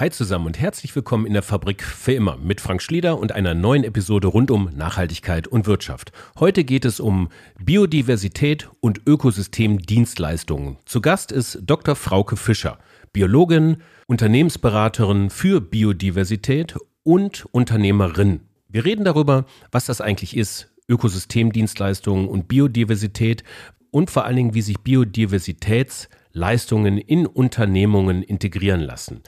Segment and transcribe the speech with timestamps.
[0.00, 3.52] Hi zusammen und herzlich willkommen in der Fabrik für immer mit Frank Schlieder und einer
[3.52, 6.10] neuen Episode rund um Nachhaltigkeit und Wirtschaft.
[6.38, 7.28] Heute geht es um
[7.62, 10.78] Biodiversität und Ökosystemdienstleistungen.
[10.86, 11.96] Zu Gast ist Dr.
[11.96, 12.78] Frauke Fischer,
[13.12, 18.40] Biologin, Unternehmensberaterin für Biodiversität und Unternehmerin.
[18.70, 23.44] Wir reden darüber, was das eigentlich ist, Ökosystemdienstleistungen und Biodiversität
[23.90, 29.20] und vor allen Dingen, wie sich Biodiversitätsleistungen in Unternehmungen integrieren lassen.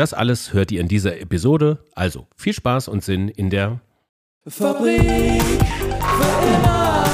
[0.00, 1.84] Das alles hört ihr in dieser Episode.
[1.94, 3.82] Also viel Spaß und Sinn in der
[4.46, 7.04] Fabrik für immer.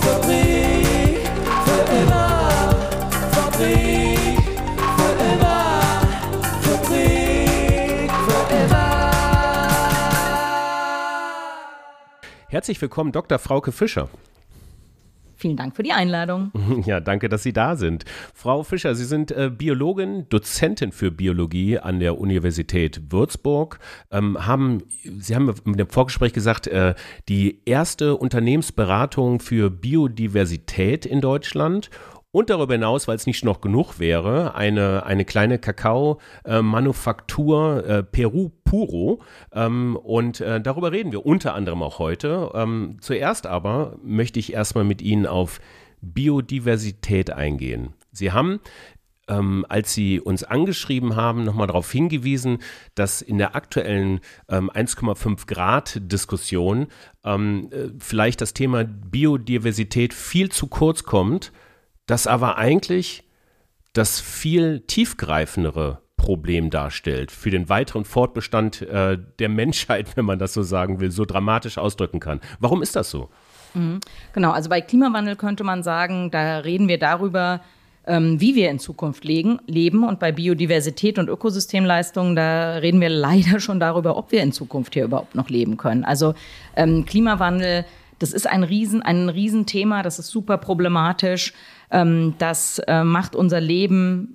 [0.00, 1.18] Fabrik.
[1.66, 2.38] Fabrik.
[6.68, 7.18] Fabrik.
[12.46, 13.40] Herzlich willkommen, Dr.
[13.40, 14.08] Frauke Fischer.
[15.44, 16.52] Vielen Dank für die Einladung.
[16.86, 18.04] Ja, danke, dass Sie da sind.
[18.32, 23.78] Frau Fischer, Sie sind äh, Biologin, Dozentin für Biologie an der Universität Würzburg.
[24.10, 26.94] Ähm, haben, Sie haben mit dem Vorgespräch gesagt, äh,
[27.28, 31.90] die erste Unternehmensberatung für Biodiversität in Deutschland.
[32.34, 38.50] Und darüber hinaus, weil es nicht noch genug wäre, eine, eine kleine Kakao-Manufaktur äh, Peru
[38.64, 39.22] Puro.
[39.52, 42.50] Ähm, und äh, darüber reden wir unter anderem auch heute.
[42.52, 45.60] Ähm, zuerst aber möchte ich erstmal mit Ihnen auf
[46.00, 47.92] Biodiversität eingehen.
[48.10, 48.58] Sie haben
[49.28, 52.58] ähm, als Sie uns angeschrieben haben, nochmal darauf hingewiesen,
[52.96, 54.18] dass in der aktuellen
[54.48, 56.88] ähm, 1,5 Grad Diskussion
[57.24, 61.52] ähm, äh, vielleicht das Thema Biodiversität viel zu kurz kommt
[62.06, 63.24] das aber eigentlich
[63.92, 70.54] das viel tiefgreifendere Problem darstellt für den weiteren Fortbestand äh, der Menschheit, wenn man das
[70.54, 72.40] so sagen will, so dramatisch ausdrücken kann.
[72.60, 73.28] Warum ist das so?
[73.74, 74.00] Mhm.
[74.32, 77.60] Genau, also bei Klimawandel könnte man sagen, da reden wir darüber,
[78.06, 80.04] ähm, wie wir in Zukunft leben.
[80.04, 84.94] Und bei Biodiversität und Ökosystemleistungen, da reden wir leider schon darüber, ob wir in Zukunft
[84.94, 86.04] hier überhaupt noch leben können.
[86.04, 86.34] Also
[86.76, 87.84] ähm, Klimawandel,
[88.18, 91.52] das ist ein Riesen, ein Riesenthema, das ist super problematisch.
[91.94, 94.34] Ähm, das äh, macht unser Leben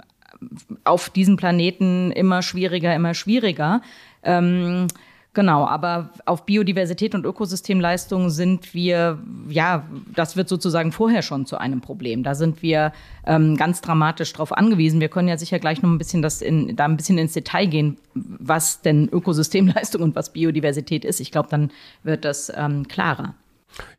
[0.85, 3.81] auf diesem Planeten immer schwieriger, immer schwieriger.
[4.23, 4.87] Ähm,
[5.33, 11.59] Genau, aber auf Biodiversität und Ökosystemleistungen sind wir, ja, das wird sozusagen vorher schon zu
[11.59, 12.23] einem Problem.
[12.23, 12.93] Da sind wir
[13.27, 14.99] ähm, ganz dramatisch drauf angewiesen.
[14.99, 17.67] Wir können ja sicher gleich noch ein bisschen das in, da ein bisschen ins Detail
[17.67, 21.19] gehen, was denn Ökosystemleistung und was Biodiversität ist.
[21.19, 21.69] Ich glaube, dann
[22.01, 23.35] wird das ähm, klarer.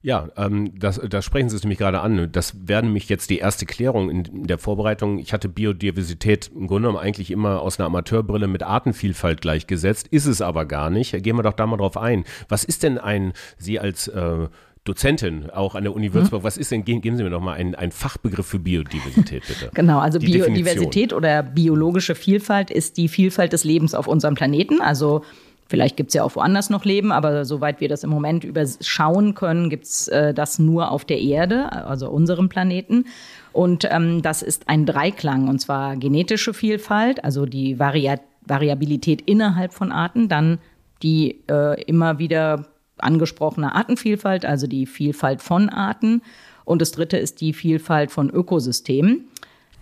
[0.03, 2.31] Ja, ähm, das, das sprechen Sie es nämlich gerade an.
[2.33, 5.19] Das wäre nämlich jetzt die erste Klärung in der Vorbereitung.
[5.19, 10.27] Ich hatte Biodiversität im Grunde genommen eigentlich immer aus einer Amateurbrille mit Artenvielfalt gleichgesetzt, ist
[10.27, 11.13] es aber gar nicht.
[11.23, 12.25] Gehen wir doch da mal drauf ein.
[12.49, 14.49] Was ist denn ein, Sie als äh,
[14.85, 16.41] Dozentin auch an der Uni Würzburg.
[16.41, 16.45] Mhm.
[16.45, 19.71] Was ist denn, geben Sie mir noch mal einen, einen Fachbegriff für Biodiversität, bitte.
[19.75, 21.19] Genau, also die Biodiversität Definition.
[21.19, 24.81] oder biologische Vielfalt ist die Vielfalt des Lebens auf unserem Planeten.
[24.81, 25.23] Also
[25.71, 29.37] Vielleicht gibt es ja auch woanders noch Leben, aber soweit wir das im Moment überschauen
[29.37, 33.07] können, gibt es äh, das nur auf der Erde, also unserem Planeten.
[33.53, 38.13] Und ähm, das ist ein Dreiklang, und zwar genetische Vielfalt, also die Vari
[38.45, 40.59] Variabilität innerhalb von Arten, dann
[41.05, 42.67] die äh, immer wieder
[42.99, 46.23] angesprochene Artenvielfalt, also die Vielfalt von Arten.
[46.65, 49.30] Und das dritte ist die Vielfalt von Ökosystemen.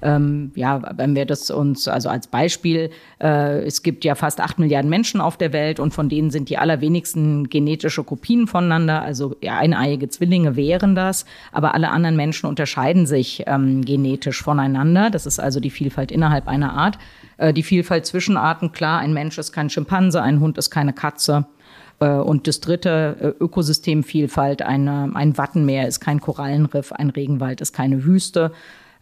[0.00, 4.58] Ähm, ja, wenn wir das uns, also als Beispiel, äh, es gibt ja fast acht
[4.58, 9.34] Milliarden Menschen auf der Welt und von denen sind die allerwenigsten genetische Kopien voneinander, also
[9.42, 15.10] ja, eineiige Zwillinge wären das, aber alle anderen Menschen unterscheiden sich ähm, genetisch voneinander.
[15.10, 16.98] Das ist also die Vielfalt innerhalb einer Art.
[17.36, 20.92] Äh, die Vielfalt zwischen Arten, klar, ein Mensch ist kein Schimpanse, ein Hund ist keine
[20.92, 21.46] Katze.
[22.00, 27.72] Äh, und das dritte, äh, Ökosystemvielfalt, eine, ein Wattenmeer ist kein Korallenriff, ein Regenwald ist
[27.72, 28.52] keine Wüste.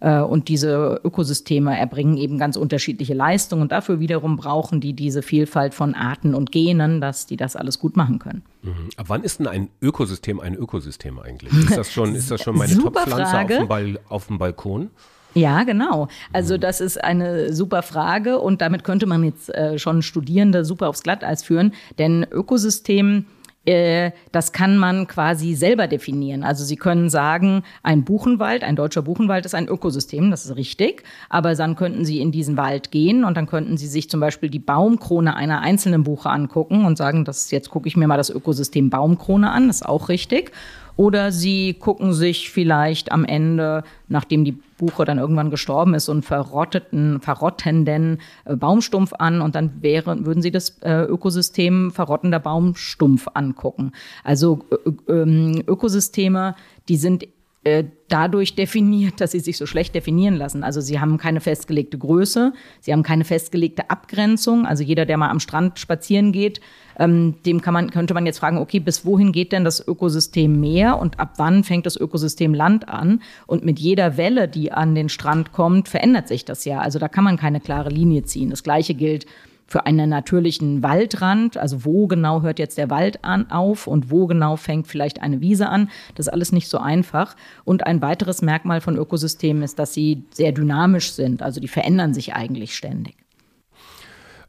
[0.00, 3.62] Äh, und diese Ökosysteme erbringen eben ganz unterschiedliche Leistungen.
[3.62, 7.78] Und dafür wiederum brauchen die diese Vielfalt von Arten und Genen, dass die das alles
[7.78, 8.42] gut machen können.
[8.62, 8.90] Mhm.
[8.96, 11.52] Ab wann ist denn ein Ökosystem ein Ökosystem eigentlich?
[11.66, 14.90] Ist das schon, ist das schon meine Top-Pflanze auf, auf dem Balkon?
[15.36, 16.08] Ja, genau.
[16.32, 16.60] Also mhm.
[16.60, 21.02] das ist eine super Frage und damit könnte man jetzt äh, schon Studierende super aufs
[21.02, 23.26] Glatteis führen, denn Ökosystem
[23.66, 26.44] das kann man quasi selber definieren.
[26.44, 31.02] Also Sie können sagen, ein Buchenwald, ein deutscher Buchenwald ist ein Ökosystem, das ist richtig.
[31.28, 34.50] Aber dann könnten Sie in diesen Wald gehen und dann könnten Sie sich zum Beispiel
[34.50, 38.30] die Baumkrone einer einzelnen Buche angucken und sagen, das, jetzt gucke ich mir mal das
[38.30, 40.52] Ökosystem Baumkrone an, das ist auch richtig.
[40.96, 46.12] Oder sie gucken sich vielleicht am Ende, nachdem die Buche dann irgendwann gestorben ist, so
[46.12, 52.40] einen verrotteten, verrottenden äh, Baumstumpf an und dann wäre, würden sie das äh, Ökosystem verrottender
[52.40, 53.92] Baumstumpf angucken.
[54.24, 56.54] Also äh, ähm, Ökosysteme,
[56.88, 57.26] die sind
[57.66, 60.62] äh, dadurch definiert, dass sie sich so schlecht definieren lassen.
[60.62, 64.66] Also sie haben keine festgelegte Größe, sie haben keine festgelegte Abgrenzung.
[64.66, 66.60] Also jeder, der mal am Strand spazieren geht,
[66.96, 70.60] ähm, dem kann man, könnte man jetzt fragen, okay, bis wohin geht denn das Ökosystem
[70.60, 73.20] Meer und ab wann fängt das Ökosystem Land an?
[73.48, 76.78] Und mit jeder Welle, die an den Strand kommt, verändert sich das ja.
[76.78, 78.50] Also da kann man keine klare Linie ziehen.
[78.50, 79.26] Das gleiche gilt
[79.66, 84.26] für einen natürlichen Waldrand, also wo genau hört jetzt der Wald an, auf und wo
[84.26, 87.34] genau fängt vielleicht eine Wiese an, das ist alles nicht so einfach.
[87.64, 92.14] Und ein weiteres Merkmal von Ökosystemen ist, dass sie sehr dynamisch sind, also die verändern
[92.14, 93.16] sich eigentlich ständig.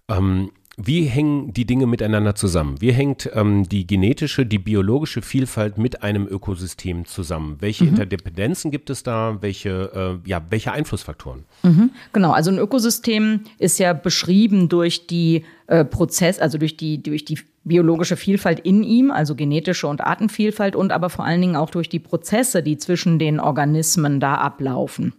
[0.09, 2.79] Ähm, wie hängen die Dinge miteinander zusammen?
[2.79, 7.57] Wie hängt ähm, die genetische, die biologische Vielfalt mit einem Ökosystem zusammen?
[7.59, 7.91] Welche mhm.
[7.91, 9.37] Interdependenzen gibt es da?
[9.41, 11.45] Welche, äh, ja, welche Einflussfaktoren?
[11.63, 11.89] Mhm.
[12.13, 17.25] Genau, also ein Ökosystem ist ja beschrieben durch die äh, Prozess, also durch die, durch
[17.25, 21.71] die biologische Vielfalt in ihm, also genetische und Artenvielfalt und aber vor allen Dingen auch
[21.71, 25.13] durch die Prozesse, die zwischen den Organismen da ablaufen.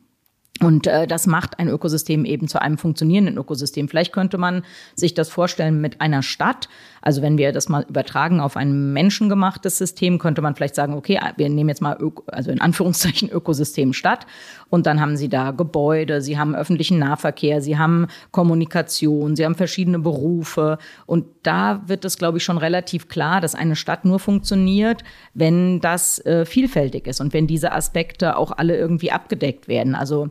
[0.60, 3.88] Und äh, das macht ein Ökosystem eben zu einem funktionierenden Ökosystem.
[3.88, 4.64] Vielleicht könnte man
[4.94, 6.68] sich das vorstellen mit einer Stadt.
[7.00, 11.20] Also wenn wir das mal übertragen auf ein menschengemachtes System, könnte man vielleicht sagen, okay,
[11.36, 14.26] wir nehmen jetzt mal, Öko, also in Anführungszeichen Ökosystem Stadt.
[14.68, 19.54] Und dann haben Sie da Gebäude, Sie haben öffentlichen Nahverkehr, Sie haben Kommunikation, Sie haben
[19.54, 20.78] verschiedene Berufe.
[21.06, 25.04] Und da wird es, glaube ich, schon relativ klar, dass eine Stadt nur funktioniert,
[25.34, 29.94] wenn das äh, vielfältig ist und wenn diese Aspekte auch alle irgendwie abgedeckt werden.
[29.94, 30.30] Also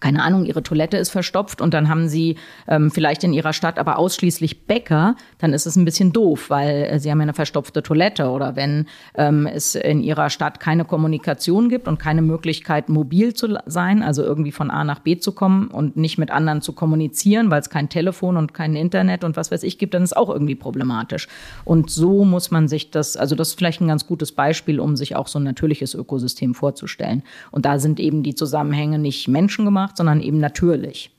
[0.00, 2.36] keine Ahnung, ihre Toilette ist verstopft und dann haben sie
[2.68, 6.84] ähm, vielleicht in ihrer Stadt aber ausschließlich Bäcker, dann ist es ein bisschen doof, weil
[6.84, 8.28] äh, sie haben ja eine verstopfte Toilette.
[8.28, 13.58] Oder wenn ähm, es in ihrer Stadt keine Kommunikation gibt und keine Möglichkeit, mobil zu
[13.64, 17.50] sein, also irgendwie von A nach B zu kommen und nicht mit anderen zu kommunizieren,
[17.50, 20.28] weil es kein Telefon und kein Internet und was weiß ich gibt, dann ist auch
[20.28, 21.26] irgendwie problematisch.
[21.64, 24.94] Und so muss man sich das, also das ist vielleicht ein ganz gutes Beispiel, um
[24.94, 27.22] sich auch so ein natürliches Ökosystem vorzustellen.
[27.50, 31.10] Und da sind eben die Zusammenhänge nicht menschengemacht, gemacht, sondern eben natürlich.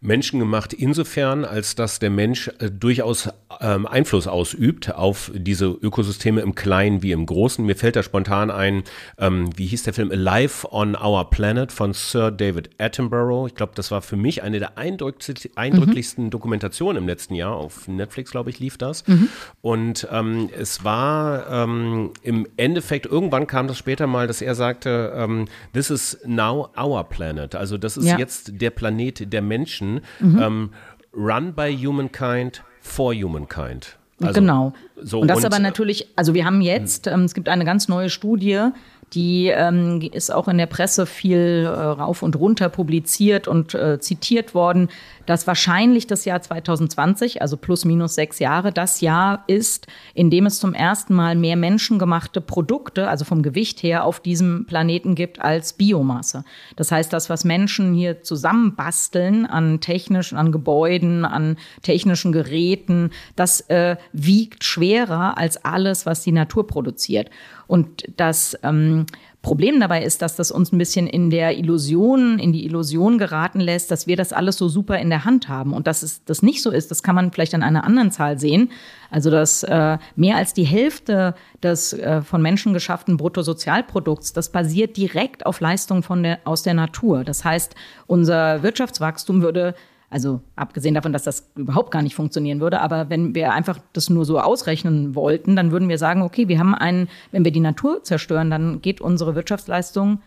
[0.00, 3.28] Menschengemacht insofern, als dass der Mensch äh, durchaus
[3.60, 7.66] ähm, Einfluss ausübt auf diese Ökosysteme im Kleinen wie im Großen.
[7.66, 8.84] Mir fällt da spontan ein,
[9.18, 13.48] ähm, wie hieß der Film Alive on Our Planet von Sir David Attenborough.
[13.48, 16.30] Ich glaube, das war für mich eine der eindrücklichsten mhm.
[16.30, 17.56] Dokumentationen im letzten Jahr.
[17.56, 19.04] Auf Netflix, glaube ich, lief das.
[19.08, 19.28] Mhm.
[19.60, 25.12] Und ähm, es war ähm, im Endeffekt, irgendwann kam das später mal, dass er sagte,
[25.16, 27.56] ähm, This is now our planet.
[27.56, 28.16] Also das ist ja.
[28.16, 30.38] jetzt der Planet Planet der Menschen, mhm.
[30.40, 30.70] ähm,
[31.14, 33.96] run by humankind, for humankind.
[34.22, 34.72] Also, genau.
[35.00, 37.88] So, und das und, aber natürlich, also wir haben jetzt, ähm, es gibt eine ganz
[37.88, 38.68] neue Studie,
[39.14, 43.98] die ähm, ist auch in der Presse viel äh, rauf und runter publiziert und äh,
[43.98, 44.88] zitiert worden,
[45.30, 50.44] dass wahrscheinlich das Jahr 2020, also plus minus sechs Jahre, das Jahr ist, in dem
[50.44, 55.40] es zum ersten Mal mehr menschengemachte Produkte, also vom Gewicht her, auf diesem Planeten gibt
[55.40, 56.42] als Biomasse.
[56.74, 63.60] Das heißt, das, was Menschen hier zusammenbasteln an technischen, an Gebäuden, an technischen Geräten, das
[63.70, 67.30] äh, wiegt schwerer als alles, was die Natur produziert.
[67.68, 69.06] Und das ähm,
[69.42, 73.60] Problem dabei ist, dass das uns ein bisschen in der Illusion, in die Illusion geraten
[73.60, 75.72] lässt, dass wir das alles so super in der Hand haben.
[75.72, 78.38] Und dass es das nicht so ist, das kann man vielleicht an einer anderen Zahl
[78.38, 78.70] sehen.
[79.10, 84.98] Also, dass äh, mehr als die Hälfte des äh, von Menschen geschafften Bruttosozialprodukts, das basiert
[84.98, 87.24] direkt auf Leistungen von der, aus der Natur.
[87.24, 87.74] Das heißt,
[88.06, 89.74] unser Wirtschaftswachstum würde
[90.10, 94.10] also abgesehen davon, dass das überhaupt gar nicht funktionieren würde, aber wenn wir einfach das
[94.10, 97.60] nur so ausrechnen wollten, dann würden wir sagen, okay, wir haben einen, wenn wir die
[97.60, 100.20] Natur zerstören, dann geht unsere Wirtschaftsleistung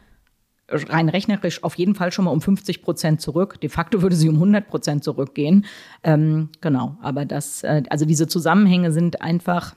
[0.70, 3.60] rein rechnerisch auf jeden Fall schon mal um 50 Prozent zurück.
[3.60, 5.66] De facto würde sie um 100 Prozent zurückgehen.
[6.04, 9.76] Ähm, genau, aber das, äh, also diese Zusammenhänge sind einfach,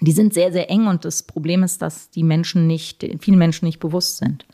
[0.00, 3.66] die sind sehr, sehr eng und das Problem ist, dass die Menschen nicht, viele Menschen
[3.66, 4.44] nicht bewusst sind.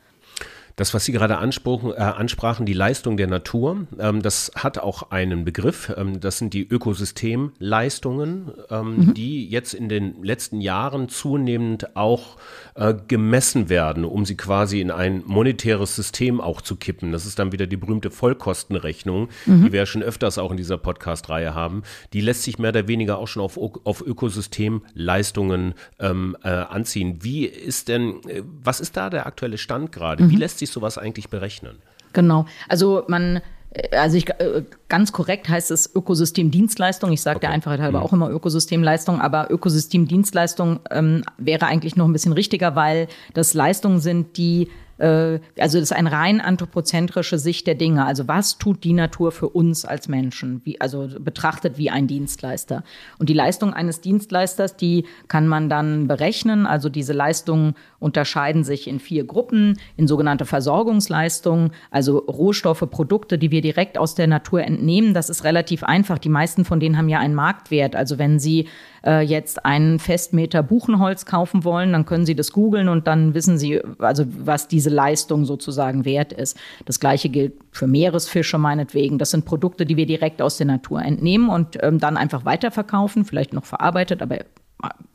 [0.79, 5.11] Das, was Sie gerade ansprachen, äh, ansprachen die Leistung der Natur, ähm, das hat auch
[5.11, 5.91] einen Begriff.
[5.97, 9.13] Ähm, das sind die Ökosystemleistungen, ähm, mhm.
[9.13, 12.37] die jetzt in den letzten Jahren zunehmend auch
[12.75, 17.11] äh, gemessen werden, um sie quasi in ein monetäres System auch zu kippen.
[17.11, 19.65] Das ist dann wieder die berühmte Vollkostenrechnung, mhm.
[19.65, 21.83] die wir ja schon öfters auch in dieser Podcast-Reihe haben.
[22.13, 27.17] Die lässt sich mehr oder weniger auch schon auf, auf Ökosystemleistungen ähm, äh, anziehen.
[27.19, 30.23] Wie ist denn, äh, was ist da der aktuelle Stand gerade?
[30.23, 30.29] Mhm.
[30.29, 31.77] Wie lässt sich sich sowas eigentlich berechnen?
[32.13, 32.45] Genau.
[32.67, 37.11] Also man äh, also ich, äh, ganz korrekt heißt es Ökosystemdienstleistung.
[37.11, 37.47] Ich sage okay.
[37.47, 38.05] der Einfachheit halber mhm.
[38.05, 43.99] auch immer Ökosystemleistung, aber Ökosystemdienstleistung ähm, wäre eigentlich noch ein bisschen richtiger, weil das Leistungen
[43.99, 48.05] sind, die äh, also das ist eine rein anthropozentrische Sicht der Dinge.
[48.05, 50.61] Also was tut die Natur für uns als Menschen?
[50.65, 52.83] Wie, also betrachtet wie ein Dienstleister.
[53.17, 56.65] Und die Leistung eines Dienstleisters, die kann man dann berechnen.
[56.65, 63.51] Also diese Leistungen unterscheiden sich in vier Gruppen, in sogenannte Versorgungsleistungen, also Rohstoffe, Produkte, die
[63.51, 65.13] wir direkt aus der Natur entnehmen.
[65.13, 66.17] Das ist relativ einfach.
[66.17, 67.95] Die meisten von denen haben ja einen Marktwert.
[67.95, 68.67] Also wenn Sie
[69.05, 73.57] äh, jetzt einen Festmeter Buchenholz kaufen wollen, dann können Sie das googeln und dann wissen
[73.57, 76.57] Sie, also was diese Leistung sozusagen wert ist.
[76.85, 79.17] Das gleiche gilt für Meeresfische meinetwegen.
[79.17, 83.25] Das sind Produkte, die wir direkt aus der Natur entnehmen und ähm, dann einfach weiterverkaufen,
[83.25, 84.39] vielleicht noch verarbeitet, aber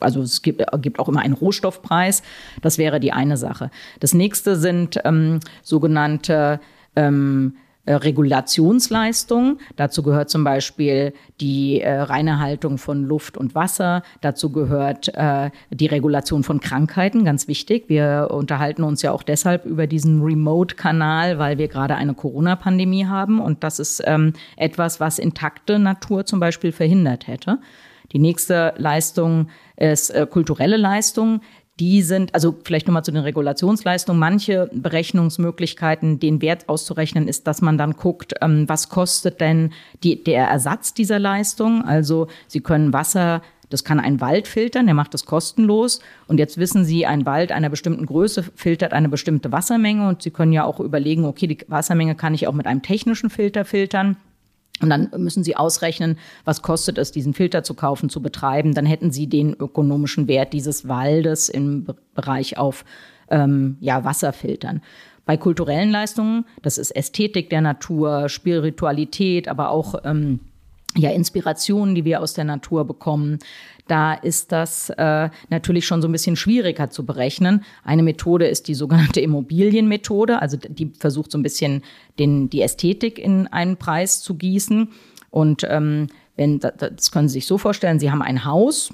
[0.01, 2.23] also es gibt, gibt, auch immer einen Rohstoffpreis.
[2.63, 3.71] Das wäre die eine Sache.
[4.01, 6.61] Das nächste sind ähm, sogenannte
[6.97, 7.57] ähm,
[7.87, 9.59] äh, Regulationsleistung.
[9.77, 14.03] Dazu gehört zum Beispiel die äh, reine Haltung von Luft und Wasser.
[14.23, 17.85] Dazu gehört äh, die Regulation von Krankheiten, ganz wichtig.
[17.89, 23.39] Wir unterhalten uns ja auch deshalb über diesen Remote-Kanal, weil wir gerade eine Corona-Pandemie haben.
[23.39, 27.59] Und das ist ähm, etwas, was intakte Natur zum Beispiel verhindert hätte.
[28.15, 31.41] Die nächste Leistung ist äh, kulturelle Leistung
[31.81, 37.63] die sind, also vielleicht nochmal zu den Regulationsleistungen, manche Berechnungsmöglichkeiten, den Wert auszurechnen, ist, dass
[37.63, 39.73] man dann guckt, ähm, was kostet denn
[40.05, 41.85] die, der Ersatz dieser Leistung.
[41.85, 45.99] Also Sie können Wasser das kann ein Wald filtern, der macht das kostenlos.
[46.29, 50.07] Und jetzt wissen Sie, ein Wald einer bestimmten Größe filtert eine bestimmte Wassermenge.
[50.07, 53.31] Und Sie können ja auch überlegen, okay, die Wassermenge kann ich auch mit einem technischen
[53.31, 54.17] Filter filtern.
[54.81, 58.75] Und dann müssen Sie ausrechnen, was kostet es, diesen Filter zu kaufen, zu betreiben.
[58.75, 62.85] Dann hätten Sie den ökonomischen Wert dieses Waldes im Bereich auf
[63.31, 64.83] ähm, ja, Wasserfiltern.
[65.27, 70.41] Bei kulturellen Leistungen, das ist Ästhetik der Natur, Spiritualität, aber auch ähm,
[70.97, 73.39] ja, Inspirationen, die wir aus der Natur bekommen.
[73.87, 77.65] Da ist das äh, natürlich schon so ein bisschen schwieriger zu berechnen.
[77.83, 81.83] Eine Methode ist die sogenannte Immobilienmethode, also die versucht so ein bisschen
[82.19, 84.89] den, die Ästhetik in einen Preis zu gießen.
[85.31, 88.93] Und ähm, wenn, das können Sie sich so vorstellen, Sie haben ein Haus,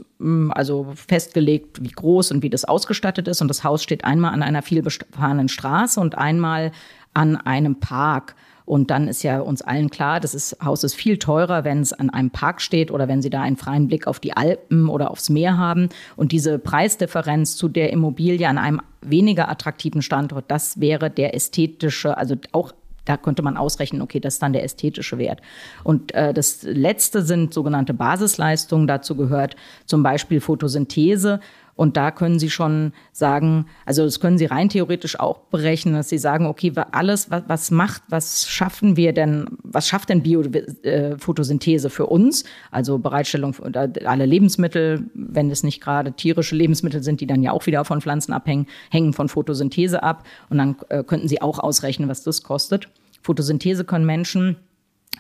[0.51, 3.41] also festgelegt, wie groß und wie das ausgestattet ist.
[3.41, 6.73] Und das Haus steht einmal an einer vielbefahrenen Straße und einmal
[7.15, 8.35] an einem Park.
[8.71, 11.93] Und dann ist ja uns allen klar, das ist, Haus ist viel teurer, wenn es
[11.93, 15.11] an einem Park steht oder wenn Sie da einen freien Blick auf die Alpen oder
[15.11, 15.89] aufs Meer haben.
[16.15, 22.17] Und diese Preisdifferenz zu der Immobilie an einem weniger attraktiven Standort, das wäre der ästhetische,
[22.17, 22.71] also auch
[23.07, 25.41] da könnte man ausrechnen, okay, das ist dann der ästhetische Wert.
[25.83, 28.87] Und äh, das letzte sind sogenannte Basisleistungen.
[28.87, 31.41] Dazu gehört zum Beispiel Photosynthese.
[31.81, 36.11] Und da können Sie schon sagen, also das können Sie rein theoretisch auch berechnen, dass
[36.11, 41.87] Sie sagen, okay, alles, was, was macht, was schaffen wir denn, was schafft denn Biophotosynthese
[41.87, 42.45] äh, für uns?
[42.71, 47.65] Also Bereitstellung aller Lebensmittel, wenn es nicht gerade tierische Lebensmittel sind, die dann ja auch
[47.65, 50.27] wieder von Pflanzen abhängen, hängen von Photosynthese ab.
[50.51, 52.91] Und dann äh, könnten Sie auch ausrechnen, was das kostet.
[53.23, 54.57] Photosynthese können Menschen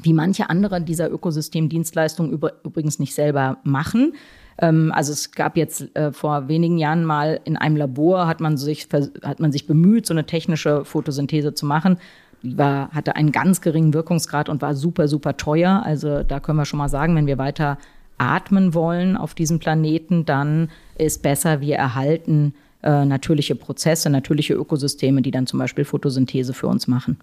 [0.02, 4.12] wie manche andere dieser Ökosystemdienstleistungen übrigens nicht selber machen.
[4.60, 8.56] Ähm, also es gab jetzt äh, vor wenigen Jahren mal in einem Labor, hat man,
[8.56, 8.88] sich,
[9.22, 11.98] hat man sich bemüht, so eine technische Photosynthese zu machen.
[12.42, 15.82] Die war, hatte einen ganz geringen Wirkungsgrad und war super, super teuer.
[15.84, 17.78] Also da können wir schon mal sagen, wenn wir weiter
[18.18, 25.22] atmen wollen auf diesem Planeten, dann ist besser, wir erhalten äh, natürliche Prozesse, natürliche Ökosysteme,
[25.22, 27.18] die dann zum Beispiel Photosynthese für uns machen.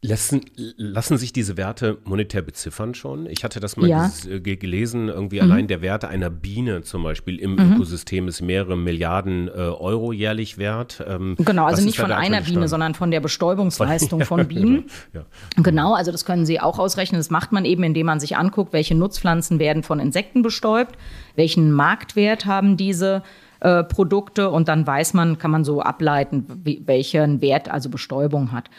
[0.00, 0.42] Lassen,
[0.76, 3.26] lassen sich diese Werte monetär beziffern schon?
[3.26, 4.12] Ich hatte das mal ja.
[4.28, 5.50] äh, gelesen, irgendwie mhm.
[5.50, 7.72] allein der Wert einer Biene zum Beispiel im mhm.
[7.72, 11.04] Ökosystem ist mehrere Milliarden äh, Euro jährlich wert.
[11.04, 14.84] Ähm, genau, also nicht von einer Biene, sondern von der Bestäubungsleistung von, ja, von Bienen.
[15.12, 15.24] Genau,
[15.56, 15.62] ja.
[15.64, 17.18] genau, also das können Sie auch ausrechnen.
[17.18, 20.96] Das macht man eben, indem man sich anguckt, welche Nutzpflanzen werden von Insekten bestäubt,
[21.34, 23.24] welchen Marktwert haben diese
[23.60, 26.46] äh, Produkte und dann weiß man, kann man so ableiten,
[26.84, 28.70] welchen Wert also Bestäubung hat.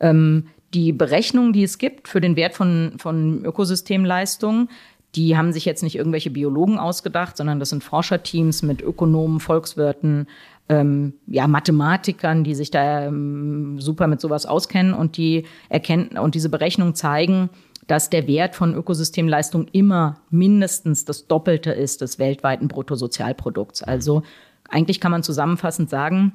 [0.00, 4.68] Ähm, die Berechnungen, die es gibt für den Wert von, von Ökosystemleistungen,
[5.14, 10.26] die haben sich jetzt nicht irgendwelche Biologen ausgedacht, sondern das sind Forscherteams mit Ökonomen, Volkswirten,
[10.68, 16.34] ähm, ja, Mathematikern, die sich da ähm, super mit sowas auskennen und die erkennen und
[16.34, 17.48] diese Berechnungen zeigen,
[17.86, 23.82] dass der Wert von Ökosystemleistung immer mindestens das Doppelte ist des weltweiten Bruttosozialprodukts.
[23.82, 24.22] Also
[24.68, 26.32] eigentlich kann man zusammenfassend sagen,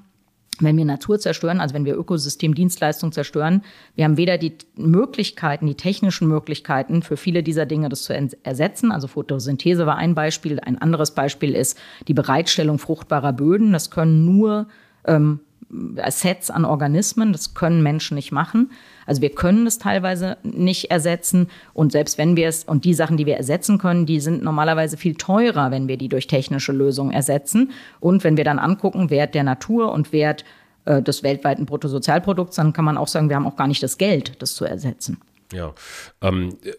[0.59, 3.63] wenn wir Natur zerstören, also wenn wir Ökosystemdienstleistungen zerstören,
[3.95, 8.91] wir haben weder die Möglichkeiten, die technischen Möglichkeiten für viele dieser Dinge, das zu ersetzen.
[8.91, 10.59] Also Photosynthese war ein Beispiel.
[10.59, 13.71] Ein anderes Beispiel ist die Bereitstellung fruchtbarer Böden.
[13.71, 14.67] Das können nur
[15.05, 15.39] ähm,
[16.09, 17.31] Sets an Organismen.
[17.31, 18.71] Das können Menschen nicht machen.
[19.05, 21.47] Also wir können es teilweise nicht ersetzen.
[21.73, 24.97] Und selbst wenn wir es, und die Sachen, die wir ersetzen können, die sind normalerweise
[24.97, 27.71] viel teurer, wenn wir die durch technische Lösungen ersetzen.
[27.99, 30.43] Und wenn wir dann angucken, Wert der Natur und Wert
[30.85, 33.97] äh, des weltweiten Bruttosozialprodukts, dann kann man auch sagen, wir haben auch gar nicht das
[33.97, 35.19] Geld, das zu ersetzen.
[35.53, 35.73] Ja,
[36.21, 36.71] ähm, äh,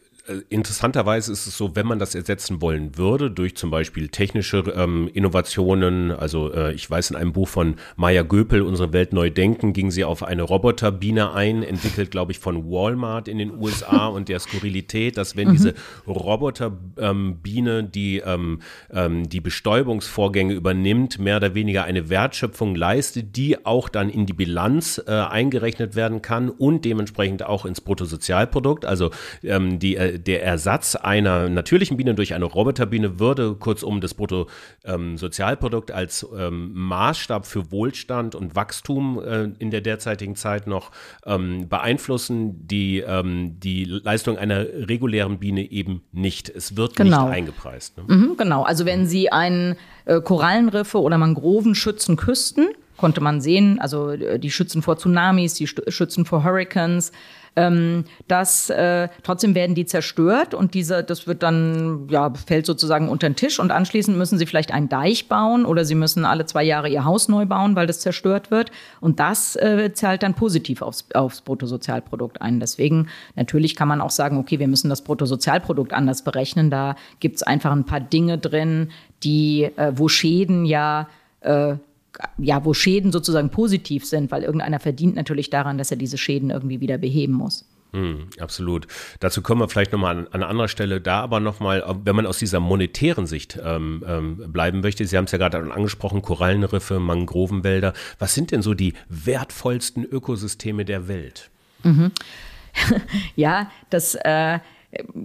[0.51, 5.11] interessanterweise ist es so, wenn man das ersetzen wollen würde durch zum Beispiel technische ähm,
[5.13, 9.73] Innovationen, also äh, ich weiß in einem Buch von Maya Göpel, Unsere Welt neu denken,
[9.73, 14.29] ging sie auf eine Roboterbiene ein, entwickelt glaube ich von Walmart in den USA und
[14.29, 15.53] der Skurrilität, dass wenn mhm.
[15.53, 15.75] diese
[16.07, 18.61] Roboterbiene ähm, die, ähm,
[18.93, 24.35] ähm, die Bestäubungsvorgänge übernimmt, mehr oder weniger eine Wertschöpfung leistet, die auch dann in die
[24.35, 29.11] Bilanz äh, eingerechnet werden kann und dementsprechend auch ins Bruttosozialprodukt, also
[29.43, 35.91] ähm, die äh, der Ersatz einer natürlichen Biene durch eine Roboterbiene würde kurzum das Bruttosozialprodukt
[35.91, 40.91] ähm, als ähm, Maßstab für Wohlstand und Wachstum äh, in der derzeitigen Zeit noch
[41.25, 46.49] ähm, beeinflussen, die, ähm, die Leistung einer regulären Biene eben nicht.
[46.49, 47.27] Es wird genau.
[47.27, 47.99] nicht eingepreist.
[47.99, 48.05] Ne?
[48.07, 53.81] Mhm, genau, also wenn Sie einen äh, Korallenriffe oder Mangroven schützen Küsten, konnte man sehen,
[53.81, 57.13] also äh, die schützen vor Tsunamis, die schützen vor Hurricanes,
[57.55, 63.09] ähm, das äh, trotzdem werden die zerstört und diese, das wird dann, ja, fällt sozusagen
[63.09, 66.47] unter den Tisch und anschließend müssen sie vielleicht einen Deich bauen oder sie müssen alle
[66.47, 68.71] zwei Jahre ihr Haus neu bauen, weil das zerstört wird.
[69.01, 72.59] Und das äh, zahlt dann positiv aufs, aufs Bruttosozialprodukt ein.
[72.59, 76.71] Deswegen, natürlich kann man auch sagen, okay, wir müssen das Bruttosozialprodukt anders berechnen.
[76.71, 78.91] Da gibt es einfach ein paar Dinge drin,
[79.25, 81.09] die, äh, wo Schäden ja
[81.41, 81.75] äh,
[82.39, 86.51] ja, wo Schäden sozusagen positiv sind, weil irgendeiner verdient natürlich daran, dass er diese Schäden
[86.51, 87.65] irgendwie wieder beheben muss.
[87.93, 88.87] Hm, absolut.
[89.21, 91.01] Dazu kommen wir vielleicht nochmal an, an einer anderen Stelle.
[91.01, 95.27] Da aber nochmal, wenn man aus dieser monetären Sicht ähm, ähm, bleiben möchte, Sie haben
[95.27, 97.93] es ja gerade angesprochen, Korallenriffe, Mangrovenwälder.
[98.19, 101.51] Was sind denn so die wertvollsten Ökosysteme der Welt?
[101.83, 102.13] Mhm.
[103.37, 104.59] ja, das, äh,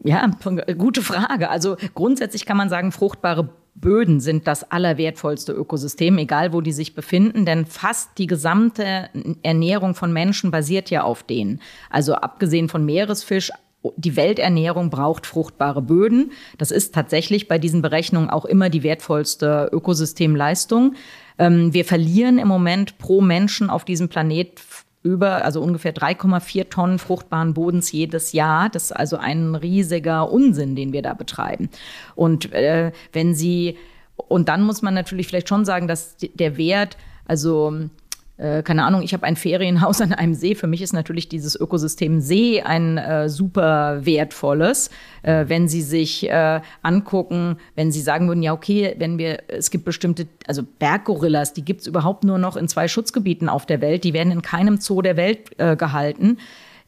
[0.04, 0.32] ja,
[0.78, 1.50] gute Frage.
[1.50, 3.50] Also grundsätzlich kann man sagen, fruchtbare
[3.80, 9.10] Böden sind das allerwertvollste Ökosystem, egal wo die sich befinden, denn fast die gesamte
[9.44, 11.62] Ernährung von Menschen basiert ja auf denen.
[11.90, 13.52] Also abgesehen von Meeresfisch,
[13.96, 16.32] die Welternährung braucht fruchtbare Böden.
[16.58, 20.96] Das ist tatsächlich bei diesen Berechnungen auch immer die wertvollste Ökosystemleistung.
[21.38, 24.60] Ähm, wir verlieren im Moment pro Menschen auf diesem Planet
[25.04, 28.70] über, also ungefähr 3,4 Tonnen fruchtbaren Bodens jedes Jahr.
[28.70, 31.70] Das ist also ein riesiger Unsinn, den wir da betreiben.
[32.16, 33.78] Und äh, wenn Sie,
[34.16, 37.90] und dann muss man natürlich vielleicht schon sagen, dass der Wert, also
[38.38, 40.56] äh, keine Ahnung, ich habe ein Ferienhaus an einem See.
[40.56, 44.90] Für mich ist natürlich dieses Ökosystem See ein äh, super wertvolles.
[45.24, 49.72] Äh, wenn Sie sich äh, angucken, wenn Sie sagen würden, ja, okay, wenn wir, es
[49.72, 53.82] gibt bestimmte, also Berggorillas, die gibt es überhaupt nur noch in zwei Schutzgebieten auf der
[53.82, 56.38] Welt, die werden in keinem Zoo der Welt äh, gehalten.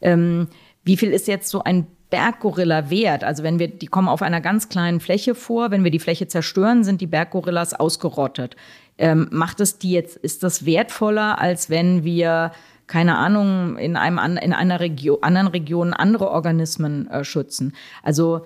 [0.00, 0.48] Ähm,
[0.84, 3.24] wie viel ist jetzt so ein Berggorilla wert?
[3.24, 6.26] Also wenn wir, die kommen auf einer ganz kleinen Fläche vor, wenn wir die Fläche
[6.26, 8.56] zerstören, sind die Berggorillas ausgerottet.
[9.00, 12.52] Ähm, macht es die jetzt, ist das wertvoller, als wenn wir
[12.86, 17.72] keine Ahnung, in einem in einer Region, anderen Region andere Organismen äh, schützen.
[18.02, 18.44] Also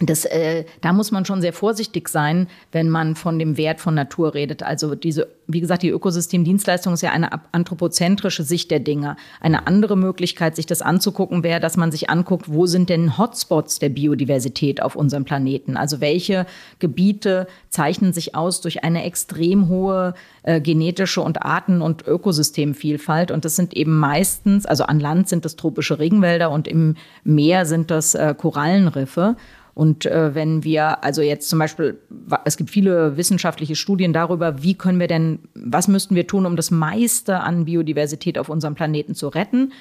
[0.00, 3.94] das, äh, da muss man schon sehr vorsichtig sein, wenn man von dem Wert von
[3.94, 4.62] Natur redet.
[4.62, 9.16] Also diese, wie gesagt, die Ökosystemdienstleistung ist ja eine anthropozentrische Sicht der Dinge.
[9.40, 13.78] Eine andere Möglichkeit, sich das anzugucken, wäre, dass man sich anguckt, wo sind denn Hotspots
[13.78, 15.76] der Biodiversität auf unserem Planeten?
[15.76, 16.46] Also welche
[16.78, 23.30] Gebiete zeichnen sich aus durch eine extrem hohe äh, genetische und Arten- und Ökosystemvielfalt?
[23.30, 27.66] Und das sind eben meistens, also an Land sind das tropische Regenwälder und im Meer
[27.66, 29.36] sind das äh, Korallenriffe.
[29.74, 31.98] Und äh, wenn wir, also jetzt zum Beispiel,
[32.44, 36.56] es gibt viele wissenschaftliche Studien darüber, wie können wir denn, was müssten wir tun, um
[36.56, 39.72] das meiste an Biodiversität auf unserem Planeten zu retten?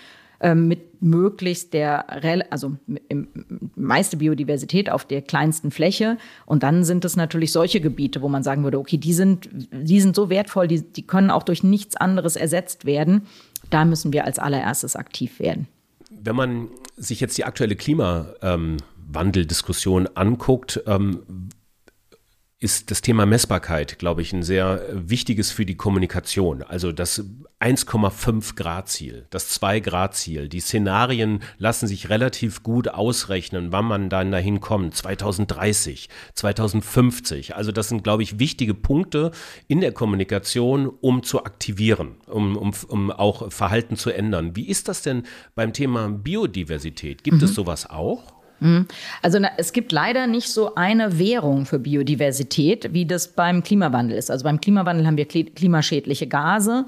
[0.42, 2.06] Äh, mit möglichst der,
[2.52, 2.78] also
[3.76, 6.18] meiste Biodiversität auf der kleinsten Fläche.
[6.46, 10.00] Und dann sind es natürlich solche Gebiete, wo man sagen würde, okay, die sind, die
[10.00, 13.24] sind so wertvoll, die, die können auch durch nichts anderes ersetzt werden.
[13.70, 15.68] Da müssen wir als allererstes aktiv werden.
[16.10, 18.78] Wenn man sich jetzt die aktuelle Klima ähm
[19.12, 21.50] Wandeldiskussion anguckt, ähm,
[22.62, 26.62] ist das Thema Messbarkeit, glaube ich, ein sehr wichtiges für die Kommunikation.
[26.62, 27.24] Also das
[27.62, 30.50] 1,5 Grad Ziel, das 2 Grad Ziel.
[30.50, 34.94] Die Szenarien lassen sich relativ gut ausrechnen, wann man dann dahin kommt.
[34.94, 37.56] 2030, 2050.
[37.56, 39.32] Also das sind, glaube ich, wichtige Punkte
[39.70, 44.58] in der Kommunikation, um zu aktivieren, um, um, um auch Verhalten zu ändern.
[44.58, 45.24] Wie ist das denn
[45.56, 47.24] beim Thema Biodiversität?
[47.24, 47.46] Gibt mhm.
[47.46, 48.39] es sowas auch?
[48.60, 48.88] Mhm.
[49.22, 54.32] Also es gibt leider nicht so eine Währung für Biodiversität, wie das beim Klimawandel ist.
[54.32, 56.86] Also beim Klimawandel haben wir klimaschädliche Gase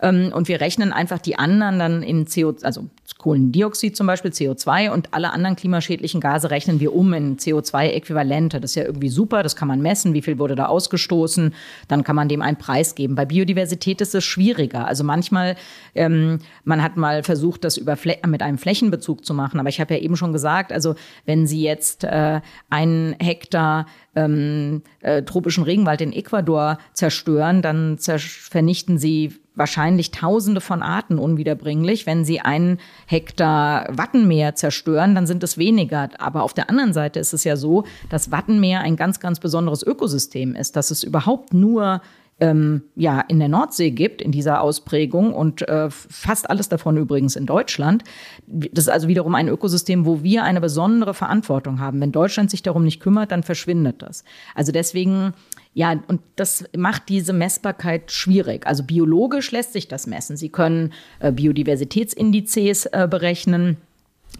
[0.00, 2.88] ähm, und wir rechnen einfach die anderen dann in CO, also
[3.24, 8.60] Kohlendioxid zum Beispiel, CO2 und alle anderen klimaschädlichen Gase rechnen wir um in CO2-Äquivalente.
[8.60, 11.54] Das ist ja irgendwie super, das kann man messen, wie viel wurde da ausgestoßen,
[11.88, 13.14] dann kann man dem einen Preis geben.
[13.14, 14.86] Bei Biodiversität ist es schwieriger.
[14.86, 15.56] Also manchmal,
[15.94, 19.94] ähm, man hat mal versucht, das über mit einem Flächenbezug zu machen, aber ich habe
[19.94, 26.02] ja eben schon gesagt, also wenn Sie jetzt äh, einen Hektar ähm, äh, tropischen Regenwald
[26.02, 32.06] in Ecuador zerstören, dann vernichten sie wahrscheinlich Tausende von Arten unwiederbringlich.
[32.06, 36.10] Wenn sie einen Hektar Wattenmeer zerstören, dann sind es weniger.
[36.18, 39.82] Aber auf der anderen Seite ist es ja so, dass Wattenmeer ein ganz, ganz besonderes
[39.82, 42.00] Ökosystem ist, dass es überhaupt nur
[42.40, 47.36] ähm, ja, in der Nordsee gibt, in dieser Ausprägung und äh, fast alles davon übrigens
[47.36, 48.02] in Deutschland.
[48.46, 52.00] Das ist also wiederum ein Ökosystem, wo wir eine besondere Verantwortung haben.
[52.00, 54.24] Wenn Deutschland sich darum nicht kümmert, dann verschwindet das.
[54.54, 55.32] Also deswegen
[55.74, 58.66] ja, und das macht diese Messbarkeit schwierig.
[58.66, 60.36] Also biologisch lässt sich das messen.
[60.36, 63.76] Sie können äh, Biodiversitätsindizes äh, berechnen.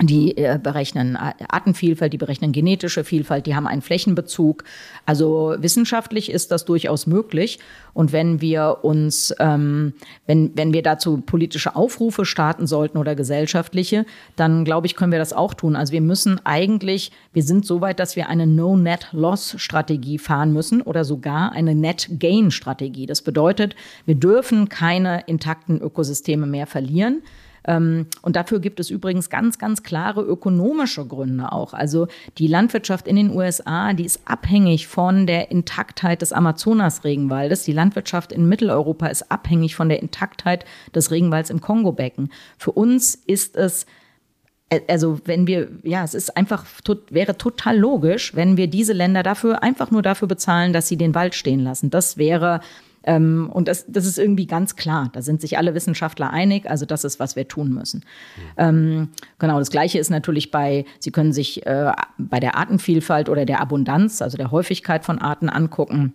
[0.02, 4.64] Die äh, berechnen Artenvielfalt, die berechnen genetische Vielfalt, die haben einen Flächenbezug.
[5.06, 7.60] Also wissenschaftlich ist das durchaus möglich.
[7.92, 9.92] Und wenn wir uns, ähm,
[10.26, 14.04] wenn, wenn wir dazu politische Aufrufe starten sollten oder gesellschaftliche,
[14.34, 15.76] dann glaube ich, können wir das auch tun.
[15.76, 21.04] Also wir müssen eigentlich, wir sind so weit, dass wir eine No-Net-Loss-Strategie fahren müssen oder
[21.04, 23.06] sogar eine Net-Gain-Strategie.
[23.06, 23.76] Das bedeutet,
[24.06, 27.22] wir dürfen keine intakten Ökosysteme mehr verlieren.
[27.66, 31.72] Ähm, und dafür gibt es übrigens ganz, ganz klare ökonomische Gründe auch.
[31.74, 37.64] Also die Landwirtschaft in den USA, die ist abhängig von der Intaktheit des Amazonas-Regenwaldes.
[37.64, 42.30] Die Landwirtschaft in Mitteleuropa ist abhängig von der Intaktheit des Regenwalds im Kongo-Becken.
[42.58, 43.86] Für uns ist es
[44.70, 46.64] äh, also wenn wir, ja, es ist einfach,
[47.10, 51.14] wäre total logisch, wenn wir diese Länder dafür, einfach nur dafür bezahlen, dass sie den
[51.14, 51.90] Wald stehen lassen.
[51.90, 52.60] Das wäre
[53.06, 55.10] ähm, und das, das ist irgendwie ganz klar.
[55.12, 56.68] Da sind sich alle Wissenschaftler einig.
[56.68, 58.04] Also das ist, was wir tun müssen.
[58.56, 63.44] Ähm, genau, das Gleiche ist natürlich bei, Sie können sich äh, bei der Artenvielfalt oder
[63.44, 66.14] der Abundanz, also der Häufigkeit von Arten angucken.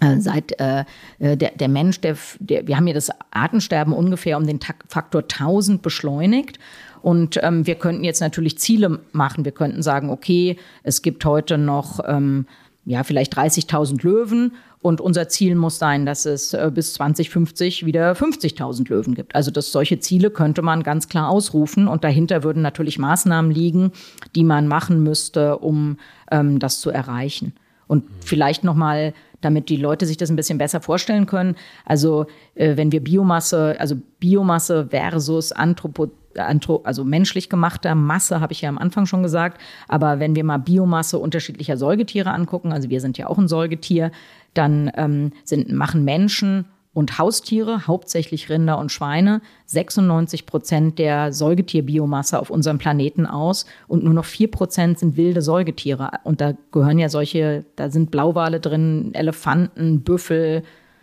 [0.00, 0.84] Äh, seit äh,
[1.20, 5.22] äh der, der Mensch, der, der, wir haben hier das Artensterben ungefähr um den Faktor
[5.22, 6.58] 1000 beschleunigt.
[7.02, 9.44] Und ähm, wir könnten jetzt natürlich Ziele machen.
[9.44, 12.46] Wir könnten sagen, okay, es gibt heute noch ähm,
[12.86, 18.12] ja, vielleicht 30.000 Löwen und unser Ziel muss sein, dass es äh, bis 2050 wieder
[18.12, 19.34] 50.000 Löwen gibt.
[19.34, 23.92] Also dass solche Ziele könnte man ganz klar ausrufen und dahinter würden natürlich Maßnahmen liegen,
[24.34, 25.98] die man machen müsste, um
[26.30, 27.54] ähm, das zu erreichen.
[27.88, 31.56] Und vielleicht noch mal, damit die Leute sich das ein bisschen besser vorstellen können.
[31.84, 38.60] Also äh, wenn wir Biomasse, also Biomasse versus Anthropo also menschlich gemachter Masse, habe ich
[38.60, 39.60] ja am Anfang schon gesagt.
[39.88, 44.10] Aber wenn wir mal Biomasse unterschiedlicher Säugetiere angucken, also wir sind ja auch ein Säugetier,
[44.58, 46.66] dann ähm, sind, machen Menschen
[46.96, 54.02] und Haustiere, hauptsächlich Rinder und Schweine, 96 Prozent der Säugetierbiomasse auf unserem Planeten aus und
[54.02, 56.10] nur noch vier Prozent sind wilde Säugetiere.
[56.24, 60.62] Und da gehören ja solche, da sind Blauwale drin, Elefanten, Büffel,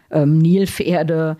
[0.09, 1.37] ähm, Nilpferde,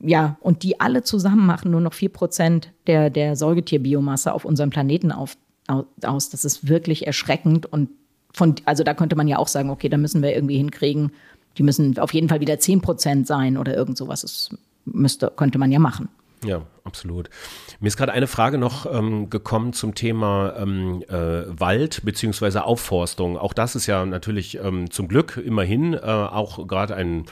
[0.00, 4.70] ja, und die alle zusammen machen nur noch vier Prozent der, der Säugetierbiomasse auf unserem
[4.70, 6.28] Planeten auf, aus.
[6.28, 7.88] Das ist wirklich erschreckend und
[8.32, 11.10] von, also da könnte man ja auch sagen, okay, da müssen wir irgendwie hinkriegen,
[11.58, 14.22] die müssen auf jeden Fall wieder 10 Prozent sein oder irgend sowas.
[14.22, 14.50] Das
[14.84, 16.08] müsste, könnte man ja machen.
[16.44, 17.30] Ja, absolut.
[17.80, 21.14] Mir ist gerade eine Frage noch ähm, gekommen zum Thema ähm, äh,
[21.48, 22.58] Wald bzw.
[22.58, 23.38] Aufforstung.
[23.38, 27.24] Auch das ist ja natürlich ähm, zum Glück immerhin äh, auch gerade ein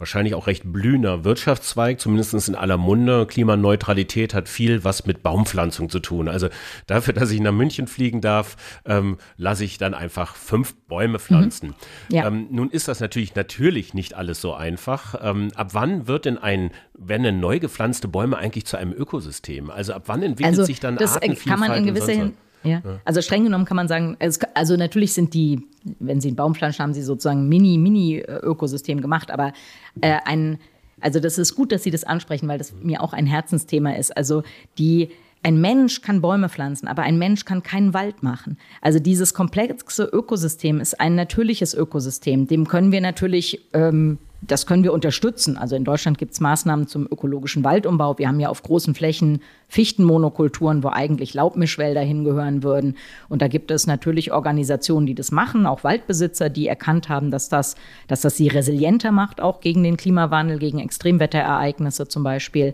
[0.00, 3.26] wahrscheinlich auch recht blühender Wirtschaftszweig, zumindest in aller Munde.
[3.26, 6.28] Klimaneutralität hat viel was mit Baumpflanzung zu tun.
[6.28, 6.48] Also
[6.86, 11.74] dafür, dass ich nach München fliegen darf, ähm, lasse ich dann einfach fünf Bäume pflanzen.
[12.08, 12.16] Mhm.
[12.16, 12.26] Ja.
[12.26, 15.14] Ähm, nun ist das natürlich natürlich nicht alles so einfach.
[15.22, 19.70] Ähm, ab wann wird denn ein, werden denn neu gepflanzte Bäume eigentlich zu einem Ökosystem?
[19.70, 22.32] Also ab wann entwickelt also sich dann das Artenvielfalt kann man in gewisser Hin
[22.62, 22.82] ja.
[23.04, 24.16] Also streng genommen kann man sagen,
[24.54, 25.66] also natürlich sind die,
[25.98, 29.52] wenn sie einen Baum pflanzen, haben sie sozusagen mini, mini Ökosystem gemacht, aber
[30.00, 30.58] äh, ein,
[31.00, 34.16] also das ist gut, dass Sie das ansprechen, weil das mir auch ein Herzensthema ist.
[34.16, 34.42] Also
[34.78, 35.10] die
[35.42, 38.58] ein Mensch kann Bäume pflanzen, aber ein Mensch kann keinen Wald machen.
[38.82, 42.46] Also dieses komplexe Ökosystem ist ein natürliches Ökosystem.
[42.46, 45.58] Dem können wir natürlich ähm, das können wir unterstützen.
[45.58, 48.18] Also in Deutschland gibt es Maßnahmen zum ökologischen Waldumbau.
[48.18, 52.96] Wir haben ja auf großen Flächen Fichtenmonokulturen, wo eigentlich Laubmischwälder hingehören würden.
[53.28, 57.48] Und da gibt es natürlich Organisationen, die das machen, auch Waldbesitzer, die erkannt haben, dass
[57.48, 57.76] das,
[58.08, 62.72] dass das sie resilienter macht, auch gegen den Klimawandel, gegen Extremwetterereignisse zum Beispiel.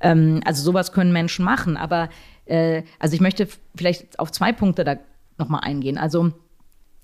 [0.00, 1.76] Ähm, also sowas können Menschen machen.
[1.76, 2.10] Aber
[2.46, 4.96] äh, also ich möchte vielleicht auf zwei Punkte da
[5.36, 5.98] nochmal eingehen.
[5.98, 6.30] Also,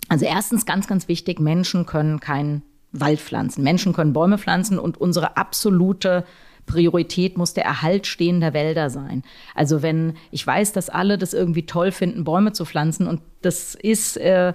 [0.08, 2.62] also erstens ganz, ganz wichtig, Menschen können kein
[2.94, 3.64] Wald pflanzen.
[3.64, 6.24] Menschen können Bäume pflanzen und unsere absolute
[6.66, 9.22] Priorität muss der Erhalt stehender Wälder sein.
[9.54, 13.74] Also wenn ich weiß, dass alle das irgendwie toll finden, Bäume zu pflanzen und das
[13.74, 14.54] ist äh,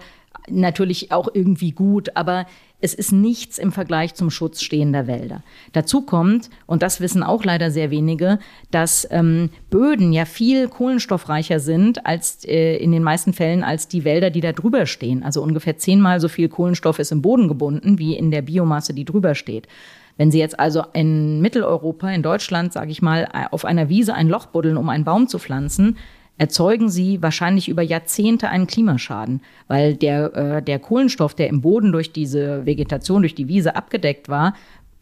[0.49, 2.47] natürlich auch irgendwie gut, aber
[2.81, 5.43] es ist nichts im Vergleich zum Schutz stehender Wälder.
[5.73, 8.39] Dazu kommt, und das wissen auch leider sehr wenige,
[8.71, 14.05] dass ähm, Böden ja viel kohlenstoffreicher sind als äh, in den meisten Fällen als die
[14.05, 15.23] Wälder, die da drüber stehen.
[15.23, 19.05] Also ungefähr zehnmal so viel Kohlenstoff ist im Boden gebunden wie in der Biomasse, die
[19.05, 19.67] drüber steht.
[20.15, 24.27] Wenn Sie jetzt also in Mitteleuropa, in Deutschland, sage ich mal, auf einer Wiese ein
[24.27, 25.95] Loch buddeln, um einen Baum zu pflanzen,
[26.39, 31.91] erzeugen sie wahrscheinlich über Jahrzehnte einen Klimaschaden, weil der, äh, der Kohlenstoff, der im Boden
[31.91, 34.55] durch diese Vegetation, durch die Wiese abgedeckt war,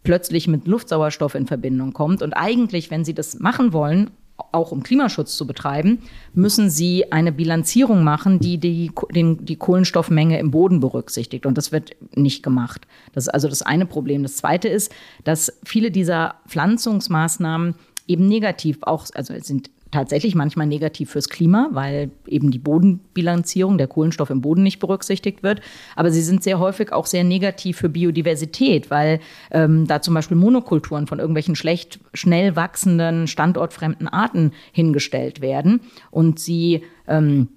[0.03, 2.21] plötzlich mit Luftsauerstoff in Verbindung kommt.
[2.21, 4.09] Und eigentlich, wenn sie das machen wollen,
[4.51, 5.99] auch um Klimaschutz zu betreiben,
[6.33, 11.45] müssen sie eine Bilanzierung machen, die die, den, die Kohlenstoffmenge im Boden berücksichtigt.
[11.45, 12.87] Und das wird nicht gemacht.
[13.13, 14.23] Das ist also das eine Problem.
[14.23, 14.91] Das zweite ist,
[15.23, 17.75] dass viele dieser Pflanzungsmaßnahmen
[18.07, 23.87] eben negativ auch, also sind tatsächlich manchmal negativ fürs Klima, weil eben die Bodenbilanzierung, der
[23.87, 25.61] Kohlenstoff im Boden nicht berücksichtigt wird.
[25.95, 29.19] Aber sie sind sehr häufig auch sehr negativ für Biodiversität, weil
[29.51, 36.39] ähm, da zum Beispiel Monokulturen von irgendwelchen schlecht, schnell wachsenden, standortfremden Arten hingestellt werden und
[36.39, 37.49] sie ähm,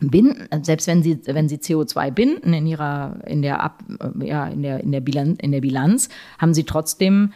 [0.00, 3.82] binden, selbst wenn sie, wenn sie CO2 binden in ihrer, in der, Ab,
[4.20, 7.32] ja, in der, in der, Bilanz, in der Bilanz, haben sie trotzdem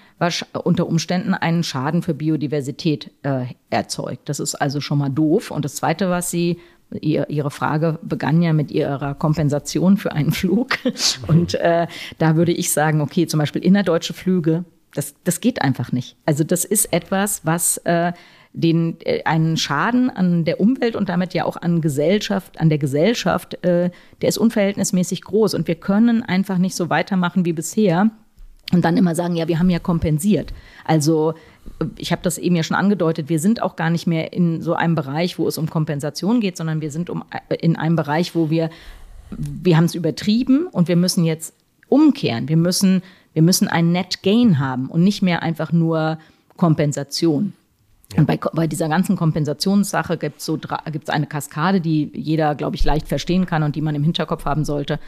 [0.64, 4.28] unter Umständen einen Schaden für Biodiversität äh, erzeugt.
[4.28, 5.50] Das ist also schon mal doof.
[5.50, 6.58] Und das Zweite, was sie
[7.00, 10.78] Ihre Frage begann ja mit Ihrer Kompensation für einen Flug.
[11.26, 11.86] Und äh,
[12.18, 16.16] da würde ich sagen, okay, zum Beispiel innerdeutsche Flüge, das, das geht einfach nicht.
[16.24, 18.12] Also das ist etwas, was äh,
[18.58, 22.78] den, äh, einen Schaden an der Umwelt und damit ja auch an Gesellschaft, an der
[22.78, 23.90] Gesellschaft, äh,
[24.20, 25.54] der ist unverhältnismäßig groß.
[25.54, 28.10] Und wir können einfach nicht so weitermachen wie bisher
[28.72, 30.52] und dann immer sagen, ja, wir haben ja kompensiert.
[30.84, 31.34] Also
[31.96, 34.74] ich habe das eben ja schon angedeutet, wir sind auch gar nicht mehr in so
[34.74, 38.34] einem Bereich, wo es um Kompensation geht, sondern wir sind um, äh, in einem Bereich,
[38.34, 38.70] wo wir,
[39.30, 41.54] wir haben es übertrieben und wir müssen jetzt
[41.88, 42.48] umkehren.
[42.48, 43.02] Wir müssen,
[43.34, 46.18] wir müssen ein Net Gain haben und nicht mehr einfach nur
[46.56, 47.52] Kompensation.
[48.16, 50.58] Und bei, bei dieser ganzen Kompensationssache gibt es so,
[50.90, 54.46] gibt's eine Kaskade, die jeder, glaube ich, leicht verstehen kann und die man im Hinterkopf
[54.46, 54.98] haben sollte.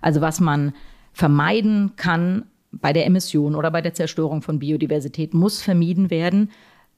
[0.00, 0.72] Also was man
[1.12, 6.50] vermeiden kann bei der Emission oder bei der Zerstörung von Biodiversität, muss vermieden werden.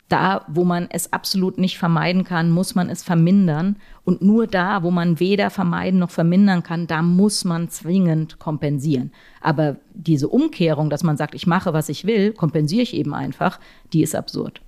[0.09, 3.77] Da, wo man es absolut nicht vermeiden kann, muss man es vermindern.
[4.05, 9.13] Und nur da, wo man weder vermeiden noch vermindern kann, da muss man zwingend kompensieren.
[9.41, 13.61] Aber diese Umkehrung, dass man sagt, ich mache, was ich will, kompensiere ich eben einfach,
[13.93, 14.63] die ist absurd.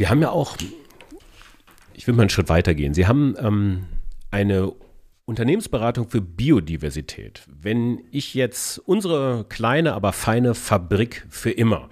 [0.00, 0.56] Sie haben ja auch,
[1.92, 2.94] ich will mal einen Schritt weiter gehen.
[2.94, 3.84] Sie haben ähm,
[4.30, 4.72] eine
[5.26, 7.42] Unternehmensberatung für Biodiversität.
[7.46, 11.90] Wenn ich jetzt unsere kleine, aber feine Fabrik für immer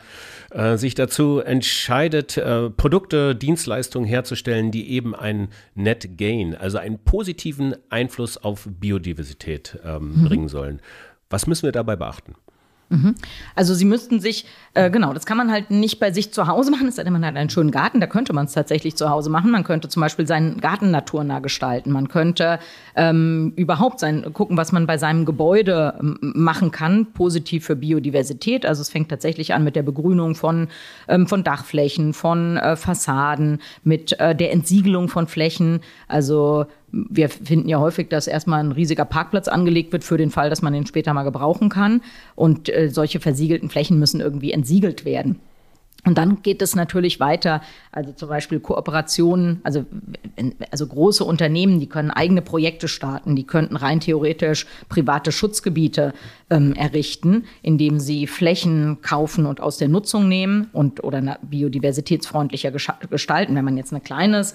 [0.53, 7.01] äh, sich dazu entscheidet, äh, Produkte, Dienstleistungen herzustellen, die eben einen Net Gain, also einen
[7.01, 10.29] positiven Einfluss auf Biodiversität ähm, mhm.
[10.29, 10.81] bringen sollen,
[11.29, 12.37] was müssen wir dabei beachten?
[12.91, 13.15] Mhm.
[13.55, 16.71] Also sie müssten sich, äh, genau, das kann man halt nicht bei sich zu Hause
[16.71, 19.11] machen, es sei denn, man hat einen schönen Garten, da könnte man es tatsächlich zu
[19.11, 19.51] Hause machen.
[19.51, 21.93] Man könnte zum Beispiel seinen Garten naturnah gestalten.
[21.93, 22.59] Man könnte
[22.97, 28.65] ähm, überhaupt sein, gucken, was man bei seinem Gebäude machen kann, positiv für Biodiversität.
[28.65, 30.69] Also es fängt tatsächlich an mit der Begrünung von,
[31.09, 35.81] ähm, von Dachflächen, von äh, Fassaden, mit äh, der Entsiegelung von Flächen.
[36.07, 40.51] Also wir finden ja häufig, dass erstmal ein riesiger Parkplatz angelegt wird für den Fall,
[40.51, 42.03] dass man den später mal gebrauchen kann.
[42.35, 45.41] Und äh, solche versiegelten Flächen müssen irgendwie entsiegelt werden.
[46.05, 49.85] Und dann geht es natürlich weiter, also zum Beispiel Kooperationen, also,
[50.71, 56.15] also große Unternehmen, die können eigene Projekte starten, die könnten rein theoretisch private Schutzgebiete
[56.51, 63.57] ähm, errichten, indem sie Flächen kaufen und aus der Nutzung nehmen und oder biodiversitätsfreundlicher gestalten.
[63.57, 64.55] Wenn man jetzt ein kleines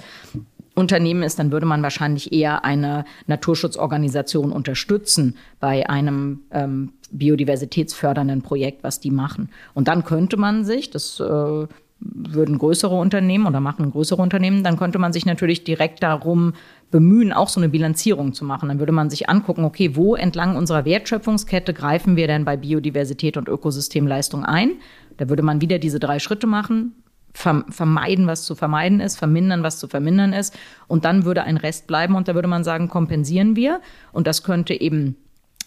[0.76, 8.84] Unternehmen ist, dann würde man wahrscheinlich eher eine Naturschutzorganisation unterstützen bei einem ähm, biodiversitätsfördernden Projekt,
[8.84, 9.50] was die machen.
[9.74, 11.68] Und dann könnte man sich, das äh,
[12.00, 16.54] würden größere Unternehmen oder machen größere Unternehmen, dann könnte man sich natürlich direkt darum
[16.92, 18.70] bemühen, auch so eine Bilanzierung zu machen.
[18.70, 23.38] Dann würde man sich angucken, okay, wo entlang unserer Wertschöpfungskette greifen wir denn bei Biodiversität
[23.38, 24.72] und Ökosystemleistung ein?
[25.18, 26.94] Da würde man wieder diese drei Schritte machen
[27.34, 30.58] vermeiden, was zu vermeiden ist, vermindern, was zu vermindern ist.
[30.88, 33.82] Und dann würde ein Rest bleiben und da würde man sagen, kompensieren wir.
[34.12, 35.16] Und das könnte eben,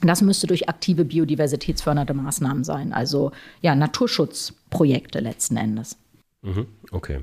[0.00, 2.92] das müsste durch aktive biodiversitätsfördernde Maßnahmen sein.
[2.92, 5.98] Also ja, Naturschutzprojekte letzten Endes.
[6.42, 7.20] Mhm, okay.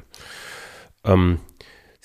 [1.06, 1.39] Ähm,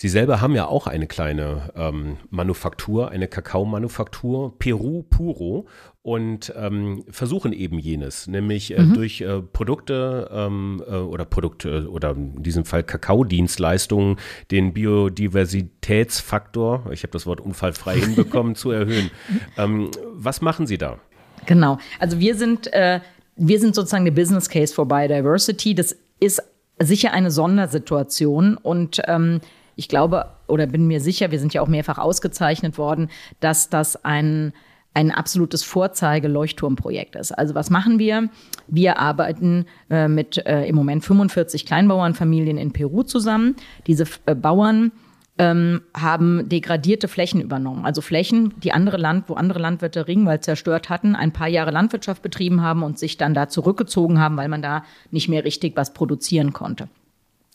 [0.01, 5.67] Sie selber haben ja auch eine kleine ähm, Manufaktur, eine Kakaomanufaktur, Peru Puro,
[6.03, 8.95] und ähm, versuchen eben jenes, nämlich äh, mhm.
[8.95, 14.19] durch äh, Produkte ähm, äh, oder Produkte oder in diesem Fall Kakaodienstleistungen
[14.53, 19.11] den Biodiversitätsfaktor, ich habe das Wort unfallfrei hinbekommen, zu erhöhen.
[19.57, 21.01] Ähm, was machen Sie da?
[21.47, 23.01] Genau, also wir sind, äh,
[23.35, 25.75] wir sind sozusagen der Business Case for Biodiversity.
[25.75, 26.41] Das ist
[26.79, 29.41] sicher eine Sondersituation und ähm,
[29.79, 33.09] ich glaube oder bin mir sicher, wir sind ja auch mehrfach ausgezeichnet worden,
[33.41, 34.53] dass das ein
[34.95, 37.31] ein absolutes Vorzeige-Leuchtturmprojekt ist.
[37.31, 38.31] Also was machen wir?
[38.67, 43.55] Wir arbeiten äh, mit äh, im Moment 45 Kleinbauernfamilien in Peru zusammen.
[43.87, 44.91] Diese äh, Bauern
[45.39, 47.85] ähm, haben degradierte Flächen übernommen.
[47.85, 52.23] Also Flächen, die andere Land, wo andere Landwirte Regenwald zerstört hatten, ein paar Jahre Landwirtschaft
[52.23, 55.93] betrieben haben und sich dann da zurückgezogen haben, weil man da nicht mehr richtig was
[55.93, 56.89] produzieren konnte.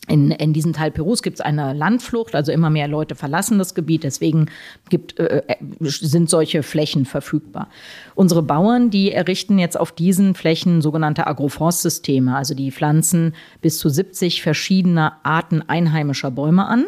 [0.10, 3.74] In, in diesem Teil Perus gibt es eine Landflucht, also immer mehr Leute verlassen das
[3.74, 4.48] Gebiet, deswegen
[4.90, 7.70] gibt, äh, äh, sind solche Flächen verfügbar.
[8.14, 13.88] Unsere Bauern, die errichten jetzt auf diesen Flächen sogenannte Agroforstsysteme, also die pflanzen bis zu
[13.88, 16.86] 70 verschiedene Arten einheimischer Bäume an.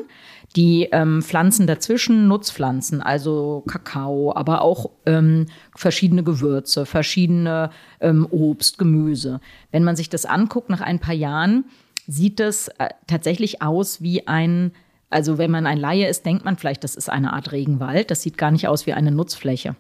[0.58, 8.78] Die ähm, pflanzen dazwischen Nutzpflanzen, also Kakao, aber auch ähm, verschiedene Gewürze, verschiedene ähm, Obst,
[8.78, 9.41] Gemüse.
[9.71, 11.65] Wenn man sich das anguckt nach ein paar Jahren,
[12.07, 14.71] sieht es äh, tatsächlich aus wie ein,
[15.09, 18.11] also wenn man ein Laie ist, denkt man vielleicht, das ist eine Art Regenwald.
[18.11, 19.75] Das sieht gar nicht aus wie eine Nutzfläche.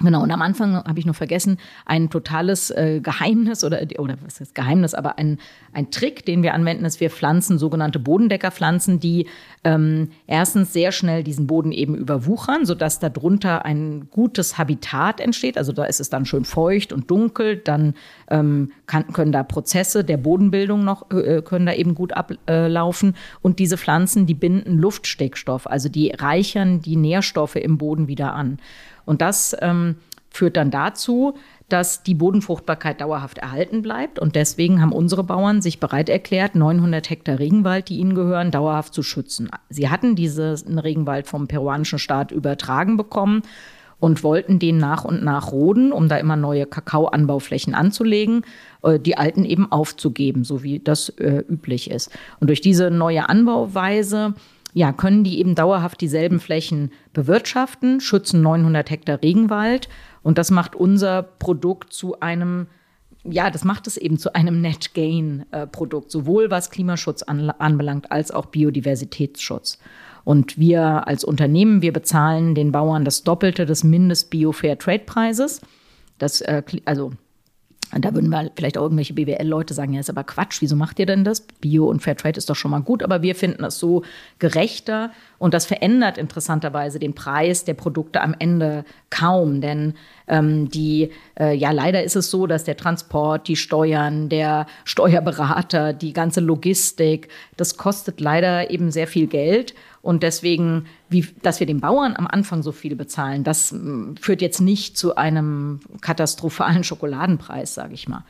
[0.00, 4.40] Genau, und am Anfang habe ich noch vergessen, ein totales äh, Geheimnis oder, oder was
[4.40, 5.38] ist Geheimnis, aber ein,
[5.72, 9.26] ein Trick, den wir anwenden, ist, wir pflanzen sogenannte Bodendeckerpflanzen, die
[9.64, 15.58] ähm, erstens sehr schnell diesen Boden eben überwuchern, sodass darunter ein gutes Habitat entsteht.
[15.58, 17.94] Also da ist es dann schön feucht und dunkel, dann
[18.28, 23.14] ähm, kann, können da Prozesse der Bodenbildung noch, äh, können da eben gut ablaufen.
[23.42, 28.58] und diese Pflanzen, die binden Luftstickstoff, also die reichern die Nährstoffe im Boden wieder an.
[29.04, 29.96] Und das ähm,
[30.30, 31.34] führt dann dazu,
[31.68, 34.18] dass die Bodenfruchtbarkeit dauerhaft erhalten bleibt.
[34.18, 38.92] Und deswegen haben unsere Bauern sich bereit erklärt, 900 Hektar Regenwald, die ihnen gehören, dauerhaft
[38.92, 39.48] zu schützen.
[39.70, 43.42] Sie hatten diesen Regenwald vom peruanischen Staat übertragen bekommen
[44.00, 48.44] und wollten den nach und nach roden, um da immer neue Kakaoanbauflächen anzulegen,
[48.82, 52.10] äh, die alten eben aufzugeben, so wie das äh, üblich ist.
[52.40, 54.34] Und durch diese neue Anbauweise
[54.72, 59.88] ja, können die eben dauerhaft dieselben Flächen bewirtschaften, schützen 900 Hektar Regenwald
[60.22, 62.66] und das macht unser Produkt zu einem
[63.24, 67.50] ja, das macht es eben zu einem Net Gain äh, Produkt, sowohl was Klimaschutz an,
[67.50, 69.78] anbelangt als auch Biodiversitätsschutz.
[70.24, 75.04] Und wir als Unternehmen, wir bezahlen den Bauern das Doppelte des Mindest Bio Fair Trade
[75.06, 75.60] Preises.
[76.18, 77.12] Das, äh, also
[77.98, 81.06] da würden wir vielleicht auch irgendwelche BWL-Leute sagen, ja, ist aber Quatsch, wieso macht ihr
[81.06, 81.42] denn das?
[81.60, 84.02] Bio und Fairtrade ist doch schon mal gut, aber wir finden das so
[84.38, 89.94] gerechter und das verändert interessanterweise den Preis der Produkte am Ende kaum, denn
[90.26, 95.92] ähm, die, äh, ja, leider ist es so, dass der Transport, die Steuern, der Steuerberater,
[95.92, 101.66] die ganze Logistik, das kostet leider eben sehr viel Geld und deswegen, wie, dass wir
[101.66, 106.84] den Bauern am Anfang so viel bezahlen, das mm, führt jetzt nicht zu einem katastrophalen
[106.84, 108.24] Schokoladenpreis, sage ich mal.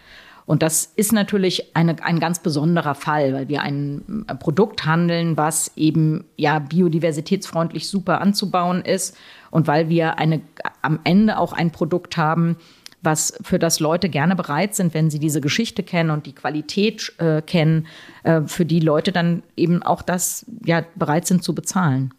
[0.45, 5.71] Und das ist natürlich eine, ein ganz besonderer Fall, weil wir ein Produkt handeln, was
[5.77, 9.17] eben ja biodiversitätsfreundlich super anzubauen ist
[9.51, 10.43] und weil wir eine,
[10.83, 12.57] am Ende auch ein Produkt haben,
[13.03, 17.13] was für das Leute gerne bereit sind, wenn sie diese Geschichte kennen und die Qualität
[17.19, 17.87] äh, kennen,
[18.23, 22.15] äh, für die Leute dann eben auch das ja bereit sind zu bezahlen.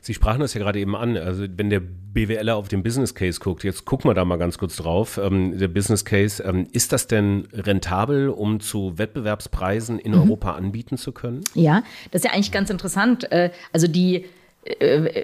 [0.00, 1.16] Sie sprachen das ja gerade eben an.
[1.16, 4.56] Also wenn der BWLer auf den Business Case guckt, jetzt gucken wir da mal ganz
[4.56, 5.18] kurz drauf.
[5.22, 10.22] Ähm, der Business Case, ähm, ist das denn rentabel, um zu Wettbewerbspreisen in mhm.
[10.22, 11.42] Europa anbieten zu können?
[11.54, 13.30] Ja, das ist ja eigentlich ganz interessant.
[13.32, 14.24] Äh, also die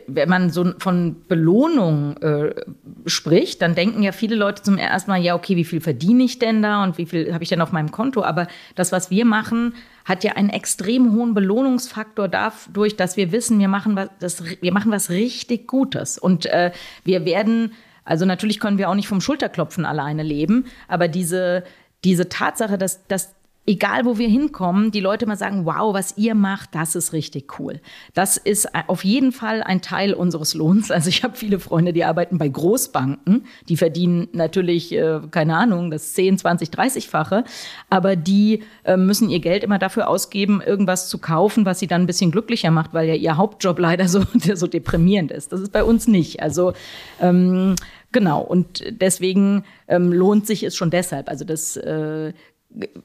[0.07, 2.54] wenn man so von Belohnung äh,
[3.07, 6.38] spricht, dann denken ja viele Leute zum ersten Mal, ja, okay, wie viel verdiene ich
[6.38, 8.22] denn da und wie viel habe ich denn auf meinem Konto?
[8.22, 13.59] Aber das, was wir machen, hat ja einen extrem hohen Belohnungsfaktor dadurch, dass wir wissen,
[13.59, 16.18] wir machen was, das, wir machen was richtig Gutes.
[16.18, 16.72] Und äh,
[17.04, 17.72] wir werden,
[18.04, 21.64] also natürlich können wir auch nicht vom Schulterklopfen alleine leben, aber diese,
[22.02, 23.35] diese Tatsache, dass, dass
[23.66, 27.59] egal wo wir hinkommen, die Leute mal sagen, wow, was ihr macht, das ist richtig
[27.59, 27.81] cool.
[28.12, 30.90] Das ist auf jeden Fall ein Teil unseres Lohns.
[30.90, 35.90] Also ich habe viele Freunde, die arbeiten bei Großbanken, die verdienen natürlich, äh, keine Ahnung,
[35.90, 37.44] das 10, 20, 30-fache,
[37.88, 42.03] aber die äh, müssen ihr Geld immer dafür ausgeben, irgendwas zu kaufen, was sie dann
[42.03, 44.22] ein bisschen glücklicher macht, weil ja ihr Hauptjob leider so,
[44.55, 45.53] so deprimierend ist.
[45.53, 46.42] Das ist bei uns nicht.
[46.42, 46.74] Also
[47.20, 47.77] ähm,
[48.14, 51.29] Genau, und deswegen ähm, lohnt sich es schon deshalb.
[51.29, 52.33] Also das äh,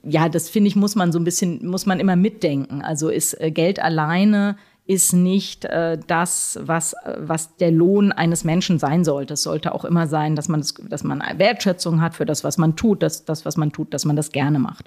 [0.03, 2.81] ja, das finde ich, muss man so ein bisschen, muss man immer mitdenken.
[2.81, 8.79] Also ist äh, Geld alleine ist nicht äh, das, was, was der Lohn eines Menschen
[8.79, 9.35] sein sollte.
[9.35, 12.57] Es sollte auch immer sein, dass man, das, dass man Wertschätzung hat für das, was
[12.57, 14.85] man tut, dass das, was man tut, dass man das gerne macht.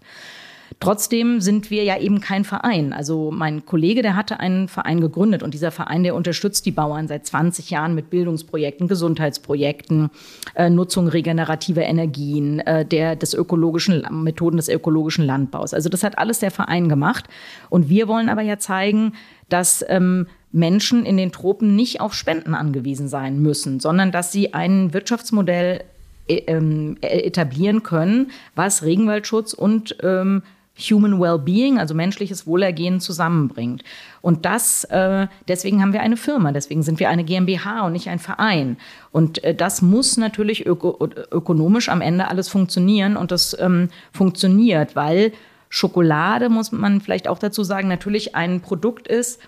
[0.81, 2.93] Trotzdem sind wir ja eben kein Verein.
[2.93, 7.09] Also mein Kollege, der hatte einen Verein gegründet und dieser Verein, der unterstützt die Bauern
[7.09, 10.11] seit 20 Jahren mit Bildungsprojekten, Gesundheitsprojekten,
[10.55, 15.75] äh, Nutzung regenerativer Energien, äh, der des ökologischen Methoden des ökologischen Landbaus.
[15.75, 17.25] Also das hat alles der Verein gemacht
[17.70, 19.14] und wir wollen aber ja zeigen,
[19.49, 24.55] dass ähm, Menschen in den Tropen nicht auf Spenden angewiesen sein müssen, sondern dass sie
[24.55, 25.83] ein Wirtschaftsmodell
[26.29, 30.43] äh, ähm, etablieren können, was Regenwaldschutz und ähm,
[30.91, 33.83] Human Wellbeing, also menschliches Wohlergehen zusammenbringt.
[34.20, 38.09] Und das, äh, deswegen haben wir eine Firma, deswegen sind wir eine GmbH und nicht
[38.09, 38.76] ein Verein.
[39.11, 44.97] Und äh, das muss natürlich öko ökonomisch am Ende alles funktionieren und das ähm, funktioniert,
[44.97, 45.33] weil
[45.68, 49.41] Schokolade, muss man vielleicht auch dazu sagen, natürlich ein Produkt ist,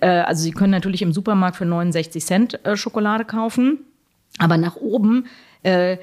[0.00, 3.80] äh, also Sie können natürlich im Supermarkt für 69 Cent äh, Schokolade kaufen,
[4.38, 5.26] aber nach oben,
[5.62, 5.98] äh,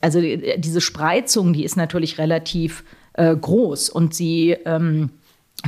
[0.00, 2.84] also diese Spreizung, die ist natürlich relativ
[3.18, 3.90] äh, groß.
[3.90, 5.10] Und sie ähm,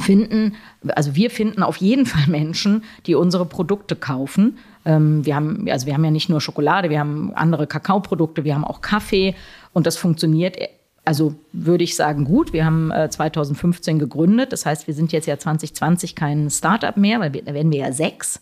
[0.00, 0.54] finden,
[0.88, 4.58] also wir finden auf jeden Fall Menschen, die unsere Produkte kaufen.
[4.84, 8.54] Ähm, wir haben, also wir haben ja nicht nur Schokolade, wir haben andere Kakaoprodukte, wir
[8.54, 9.34] haben auch Kaffee
[9.72, 10.56] und das funktioniert.
[11.04, 12.52] Also würde ich sagen, gut.
[12.52, 14.52] Wir haben äh, 2015 gegründet.
[14.52, 17.80] Das heißt, wir sind jetzt ja 2020 kein Startup mehr, weil wir, da werden wir
[17.80, 18.40] ja sechs.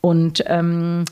[0.00, 1.04] Und ähm,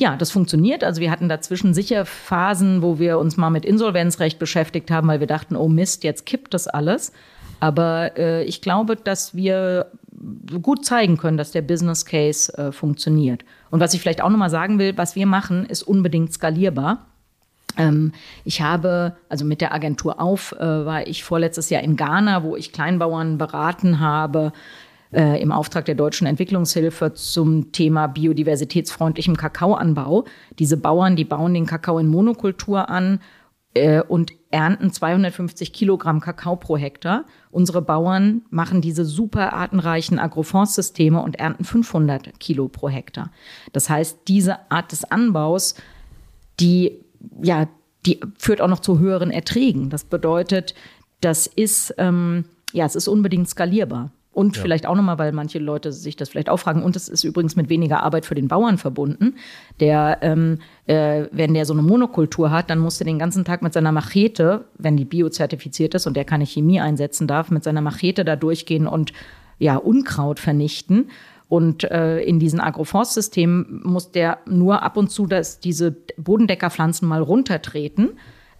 [0.00, 0.82] ja, das funktioniert.
[0.82, 5.20] Also wir hatten dazwischen sicher Phasen, wo wir uns mal mit Insolvenzrecht beschäftigt haben, weil
[5.20, 7.12] wir dachten, oh Mist, jetzt kippt das alles.
[7.60, 9.92] Aber äh, ich glaube, dass wir
[10.62, 13.44] gut zeigen können, dass der Business Case äh, funktioniert.
[13.70, 17.04] Und was ich vielleicht auch noch mal sagen will, was wir machen, ist unbedingt skalierbar.
[17.76, 18.12] Ähm,
[18.46, 22.56] ich habe, also mit der Agentur auf, äh, war ich vorletztes Jahr in Ghana, wo
[22.56, 24.52] ich Kleinbauern beraten habe,
[25.12, 30.24] äh, im Auftrag der Deutschen Entwicklungshilfe zum Thema biodiversitätsfreundlichem Kakaoanbau.
[30.58, 33.20] Diese Bauern, die bauen den Kakao in Monokultur an
[33.74, 37.24] äh, und ernten 250 Kilogramm Kakao pro Hektar.
[37.50, 43.30] Unsere Bauern machen diese super artenreichen Agroforstsysteme und ernten 500 Kilo pro Hektar.
[43.72, 45.74] Das heißt, diese Art des Anbaus,
[46.58, 47.00] die,
[47.42, 47.68] ja,
[48.06, 49.90] die führt auch noch zu höheren Erträgen.
[49.90, 50.74] Das bedeutet,
[51.20, 54.10] das ist, ähm, ja, es ist unbedingt skalierbar.
[54.32, 54.62] Und ja.
[54.62, 57.56] vielleicht auch nochmal, weil manche Leute sich das vielleicht auch fragen, und es ist übrigens
[57.56, 59.34] mit weniger Arbeit für den Bauern verbunden.
[59.80, 63.62] Der, ähm, äh, wenn der so eine Monokultur hat, dann muss der den ganzen Tag
[63.62, 67.80] mit seiner Machete, wenn die biozertifiziert ist und der keine Chemie einsetzen darf, mit seiner
[67.80, 69.12] Machete da durchgehen und
[69.58, 71.10] ja, Unkraut vernichten.
[71.48, 77.20] Und äh, in diesen Agroforstsystemen muss der nur ab und zu das, diese Bodendeckerpflanzen mal
[77.20, 78.10] runtertreten,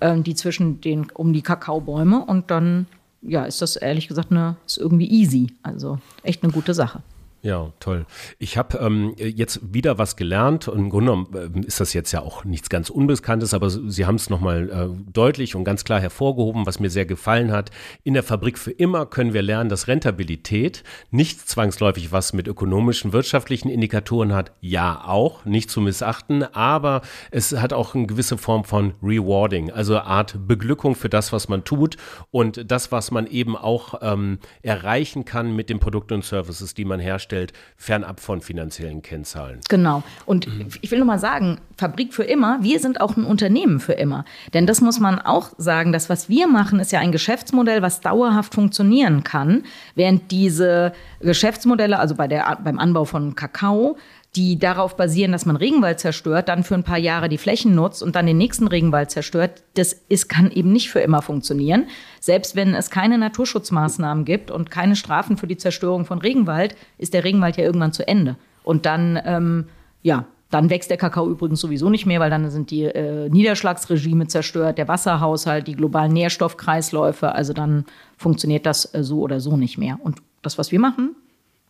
[0.00, 2.86] äh, die zwischen den, um die Kakaobäume und dann
[3.22, 5.52] ja, ist das ehrlich gesagt eine, ist irgendwie easy.
[5.62, 7.02] Also echt eine gute Sache.
[7.42, 8.04] Ja, toll.
[8.38, 12.12] Ich habe ähm, jetzt wieder was gelernt und im Grunde genommen äh, ist das jetzt
[12.12, 16.00] ja auch nichts ganz Unbekanntes, aber Sie haben es nochmal äh, deutlich und ganz klar
[16.00, 17.70] hervorgehoben, was mir sehr gefallen hat.
[18.04, 23.14] In der Fabrik für immer können wir lernen, dass Rentabilität nicht zwangsläufig was mit ökonomischen,
[23.14, 24.52] wirtschaftlichen Indikatoren hat.
[24.60, 29.94] Ja, auch, nicht zu missachten, aber es hat auch eine gewisse Form von Rewarding, also
[29.94, 31.96] eine Art Beglückung für das, was man tut
[32.30, 36.84] und das, was man eben auch ähm, erreichen kann mit den Produkten und Services, die
[36.84, 39.60] man herstellt darstellt, fernab von finanziellen Kennzahlen.
[39.68, 40.02] Genau.
[40.26, 40.48] Und
[40.82, 44.24] ich will nur mal sagen, Fabrik für immer, wir sind auch ein Unternehmen für immer.
[44.52, 48.00] Denn das muss man auch sagen, das, was wir machen, ist ja ein Geschäftsmodell, was
[48.00, 49.64] dauerhaft funktionieren kann,
[49.94, 53.96] während diese Geschäftsmodelle, also bei der, beim Anbau von Kakao,
[54.36, 58.00] die darauf basieren, dass man Regenwald zerstört, dann für ein paar Jahre die Flächen nutzt
[58.02, 61.88] und dann den nächsten Regenwald zerstört, das ist, kann eben nicht für immer funktionieren.
[62.20, 67.12] Selbst wenn es keine Naturschutzmaßnahmen gibt und keine Strafen für die Zerstörung von Regenwald, ist
[67.12, 68.36] der Regenwald ja irgendwann zu Ende.
[68.62, 69.66] Und dann, ähm,
[70.02, 74.28] ja, dann wächst der Kakao übrigens sowieso nicht mehr, weil dann sind die äh, Niederschlagsregime
[74.28, 77.32] zerstört, der Wasserhaushalt, die globalen Nährstoffkreisläufe.
[77.34, 77.84] Also dann
[78.16, 79.98] funktioniert das äh, so oder so nicht mehr.
[80.02, 81.16] Und das, was wir machen,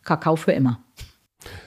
[0.03, 0.79] Kakao für immer.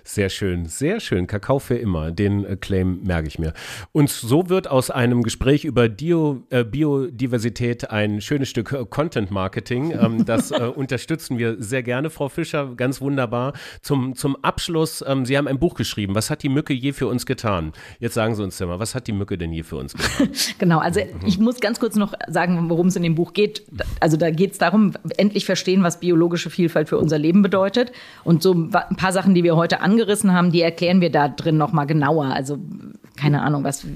[0.05, 1.27] Sehr schön, sehr schön.
[1.27, 2.11] Kakao für immer.
[2.11, 3.53] Den äh, Claim merke ich mir.
[3.93, 9.31] Und so wird aus einem Gespräch über Dio, äh, Biodiversität ein schönes Stück äh, Content
[9.31, 9.93] Marketing.
[10.05, 12.75] Ähm, das äh, unterstützen wir sehr gerne, Frau Fischer.
[12.77, 13.53] Ganz wunderbar.
[13.81, 16.15] Zum, zum Abschluss, ähm, Sie haben ein Buch geschrieben.
[16.15, 17.73] Was hat die Mücke je für uns getan?
[18.01, 20.31] Jetzt sagen Sie uns mal, was hat die Mücke denn je für uns getan?
[20.59, 23.63] genau, also ich muss ganz kurz noch sagen, worum es in dem Buch geht.
[24.01, 27.93] Also da geht es darum, endlich verstehen, was biologische Vielfalt für unser Leben bedeutet.
[28.25, 31.29] Und so ein paar Sachen, die wir heute angehen, angerissen haben, die erklären wir da
[31.29, 32.27] drin noch mal genauer.
[32.27, 32.59] Also
[33.17, 33.87] keine Ahnung, was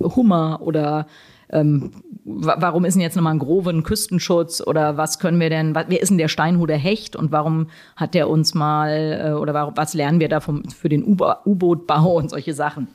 [0.00, 1.06] Hummer oder
[1.50, 1.92] ähm,
[2.24, 6.00] wa- warum ist denn jetzt nochmal ein Groven Küstenschutz oder was können wir denn, wer
[6.02, 10.20] ist denn der Steinhuder Hecht und warum hat der uns mal, äh, oder was lernen
[10.20, 12.88] wir da vom, für den U-Bo- U-Boot-Bau und solche Sachen.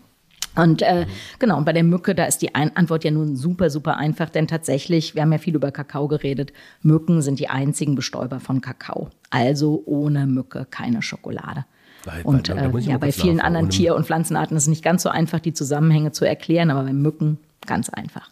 [0.55, 1.05] Und äh,
[1.37, 4.29] genau, und bei der Mücke, da ist die Ein Antwort ja nun super, super einfach,
[4.29, 8.61] denn tatsächlich, wir haben ja viel über Kakao geredet, Mücken sind die einzigen Bestäuber von
[8.61, 9.09] Kakao.
[9.29, 11.65] Also ohne Mücke keine Schokolade.
[12.05, 13.39] Weil- Und äh, ja, bei vielen nachfragen.
[13.41, 16.83] anderen Tier- und Pflanzenarten ist es nicht ganz so einfach, die Zusammenhänge zu erklären, aber
[16.83, 18.31] bei Mücken ganz einfach.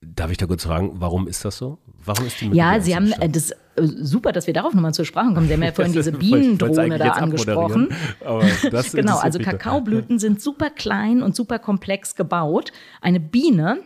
[0.00, 1.78] Darf ich da kurz fragen, warum ist das so?
[2.04, 4.92] Warum ist die Mücke Ja, Sie haben äh, das äh, super, dass wir darauf nochmal
[4.92, 5.46] zur Sprache kommen.
[5.46, 7.88] Sie haben ja vorhin diese Bienendrohne da angesprochen.
[8.92, 9.38] Genau, also.
[9.38, 12.72] Kakaoblüten sind super klein und super komplex gebaut.
[13.00, 13.78] Eine Biene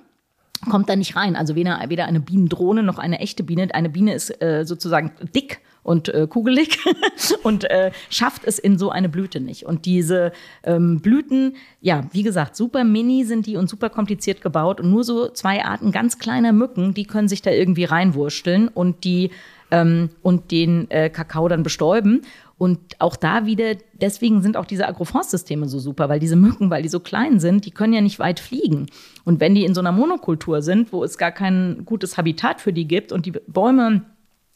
[0.70, 1.37] kommt da nicht rein.
[1.37, 3.74] Also weder, weder eine Bienendrohne noch eine echte Biene.
[3.74, 6.78] Eine Biene ist äh, sozusagen dick und äh, kugelig
[7.45, 9.64] und äh, schafft es in so eine Blüte nicht.
[9.64, 10.32] Und diese
[10.64, 14.80] ähm, Blüten, ja, wie gesagt, super mini sind die und super kompliziert gebaut.
[14.80, 19.05] Und nur so zwei Arten ganz kleiner Mücken, die können sich da irgendwie reinwursteln und
[19.05, 19.30] die
[19.70, 22.22] ähm, und den äh, Kakao dann bestäuben.
[22.59, 26.82] Und auch da wieder, deswegen sind auch diese Agroforstsysteme so super, weil diese Mücken, weil
[26.82, 28.87] die so klein sind, die können ja nicht weit fliegen.
[29.24, 32.72] Und wenn die in so einer Monokultur sind, wo es gar kein gutes Habitat für
[32.72, 34.03] die gibt und die Bäume,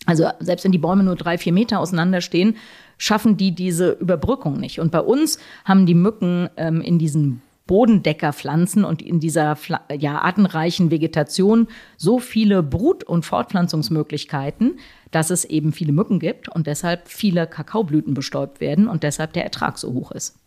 [0.07, 2.57] also selbst wenn die Bäume nur drei, vier Meter auseinander stehen,
[2.97, 4.81] schaffen die diese Überbrückung nicht.
[4.81, 9.57] Und bei uns haben die Mücken ähm, in diesen Bodendeckerpflanzen und in dieser
[9.97, 14.81] ja, artenreichen Vegetation so viele Brut- und Fortpflanzungsmöglichkeiten,
[15.13, 19.45] dass es eben viele Mücken gibt und deshalb viele Kakaoblüten bestäubt werden und deshalb der
[19.45, 20.40] Ertrag so hoch ist.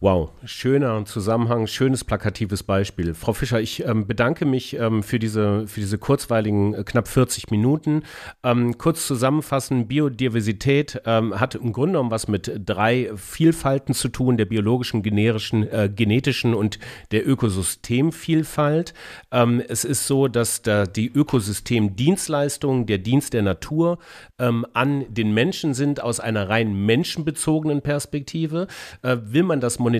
[0.00, 3.14] Wow, schöner Zusammenhang, schönes plakatives Beispiel.
[3.14, 7.50] Frau Fischer, ich ähm, bedanke mich ähm, für, diese, für diese kurzweiligen äh, knapp 40
[7.50, 8.02] Minuten.
[8.42, 14.36] Ähm, kurz zusammenfassen, Biodiversität ähm, hat im Grunde genommen was mit drei Vielfalten zu tun,
[14.36, 16.80] der biologischen, generischen, äh, genetischen und
[17.12, 18.94] der Ökosystemvielfalt.
[19.30, 23.98] Ähm, es ist so, dass da die Ökosystemdienstleistungen, der Dienst der Natur
[24.38, 28.66] ähm, an den Menschen sind aus einer rein menschenbezogenen Perspektive.
[29.00, 29.93] Äh, will man das monetarisieren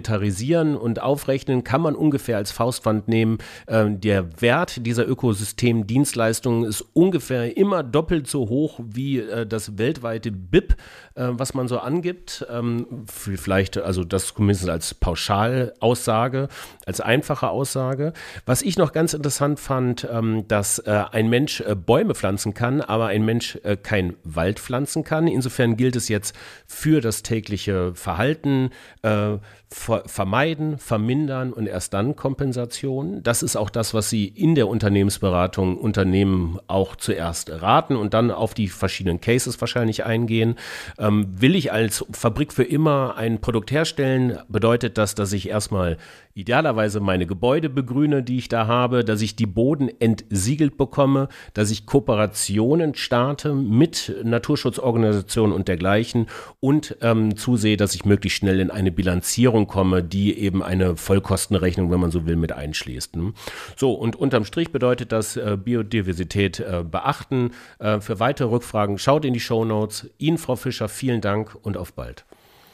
[0.77, 7.57] und aufrechnen, kann man ungefähr als Faustpfand nehmen, äh, der Wert dieser Ökosystemdienstleistungen ist ungefähr
[7.57, 10.75] immer doppelt so hoch wie äh, das weltweite BIP,
[11.15, 12.47] äh, was man so angibt.
[12.51, 16.49] Ähm, vielleicht, also das zumindest als Pauschalaussage,
[16.87, 18.13] als einfache Aussage.
[18.47, 22.81] Was ich noch ganz interessant fand, ähm, dass äh, ein Mensch äh, Bäume pflanzen kann,
[22.81, 25.27] aber ein Mensch äh, kein Wald pflanzen kann.
[25.27, 26.35] Insofern gilt es jetzt
[26.67, 28.71] für das tägliche Verhalten,
[29.03, 29.41] ver
[29.75, 33.23] vermeiden, vermindern und erst dann Kompensation.
[33.23, 38.31] Das ist auch das, was Sie in der Unternehmensberatung Unternehmen auch zuerst raten und dann
[38.31, 40.55] auf die verschiedenen Cases wahrscheinlich eingehen.
[40.99, 45.99] Ähm, will ich als Fabrik für immer ein Produkt herstellen, bedeutet das, dass ich erstmal
[46.35, 51.71] idealerweise meine Gebäude begrüne, die ich da habe, dass ich die Boden entsiegelt bekomme, dass
[51.71, 56.27] ich Kooperationen starte mit Naturschutzorganisationen und dergleichen
[56.59, 61.93] und ähm, zusehe, dass ich möglichst schnell in eine Bilanzierung komme, die eben eine Vollkostenrechnung,
[61.93, 63.15] wenn man so will, mit einschließt.
[63.15, 63.33] Ne?
[63.77, 67.53] So, und unterm Strich bedeutet das äh, Biodiversität äh, beachten.
[67.79, 70.11] Äh, für weitere Rückfragen schaut in die Show Notes.
[70.19, 72.25] Ihnen, Frau Fischer, vielen Dank und auf bald.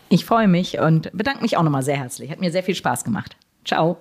[0.08, 2.30] Ich freue mich und bedanke mich auch nochmal sehr herzlich.
[2.30, 3.36] Hat mir sehr viel Spaß gemacht.
[3.70, 3.98] Ciao.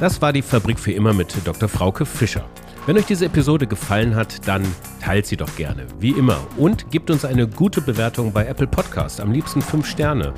[0.00, 1.68] Das war die Fabrik für immer mit Dr.
[1.68, 2.48] Frauke Fischer.
[2.86, 4.62] Wenn euch diese Episode gefallen hat, dann
[5.02, 6.38] teilt sie doch gerne, wie immer.
[6.56, 10.32] Und gebt uns eine gute Bewertung bei Apple Podcast, am liebsten 5 Sterne.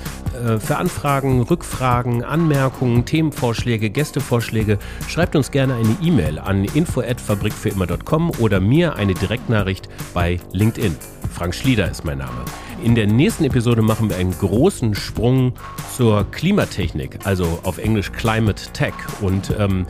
[0.44, 8.58] Äh, für Anfragen, Rückfragen, Anmerkungen, Themenvorschläge, Gästevorschläge, schreibt uns gerne eine E-Mail an info@fabrikfürimmer.com oder
[8.58, 10.96] mir eine Direktnachricht bei LinkedIn.
[11.32, 12.44] Frank Schlieder ist mein Name.
[12.84, 15.52] In der nächsten Episode machen wir einen großen Sprung
[15.96, 18.94] zur Klimatechnik, also auf Englisch Climate Tech.
[19.20, 19.86] Und ähm,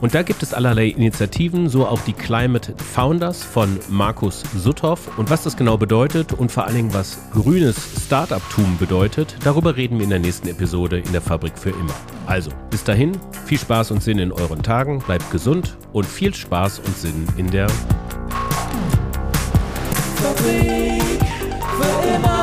[0.00, 5.16] und da gibt es allerlei Initiativen, so auch die Climate Founders von Markus Sutthoff.
[5.16, 9.96] Und was das genau bedeutet und vor allen Dingen was grünes Startup-Tum bedeutet, darüber reden
[9.96, 11.94] wir in der nächsten Episode in der Fabrik für immer.
[12.26, 13.12] Also, bis dahin,
[13.46, 17.50] viel Spaß und Sinn in euren Tagen, bleibt gesund und viel Spaß und Sinn in
[17.50, 17.68] der
[20.16, 21.13] Fabrik
[21.84, 22.33] für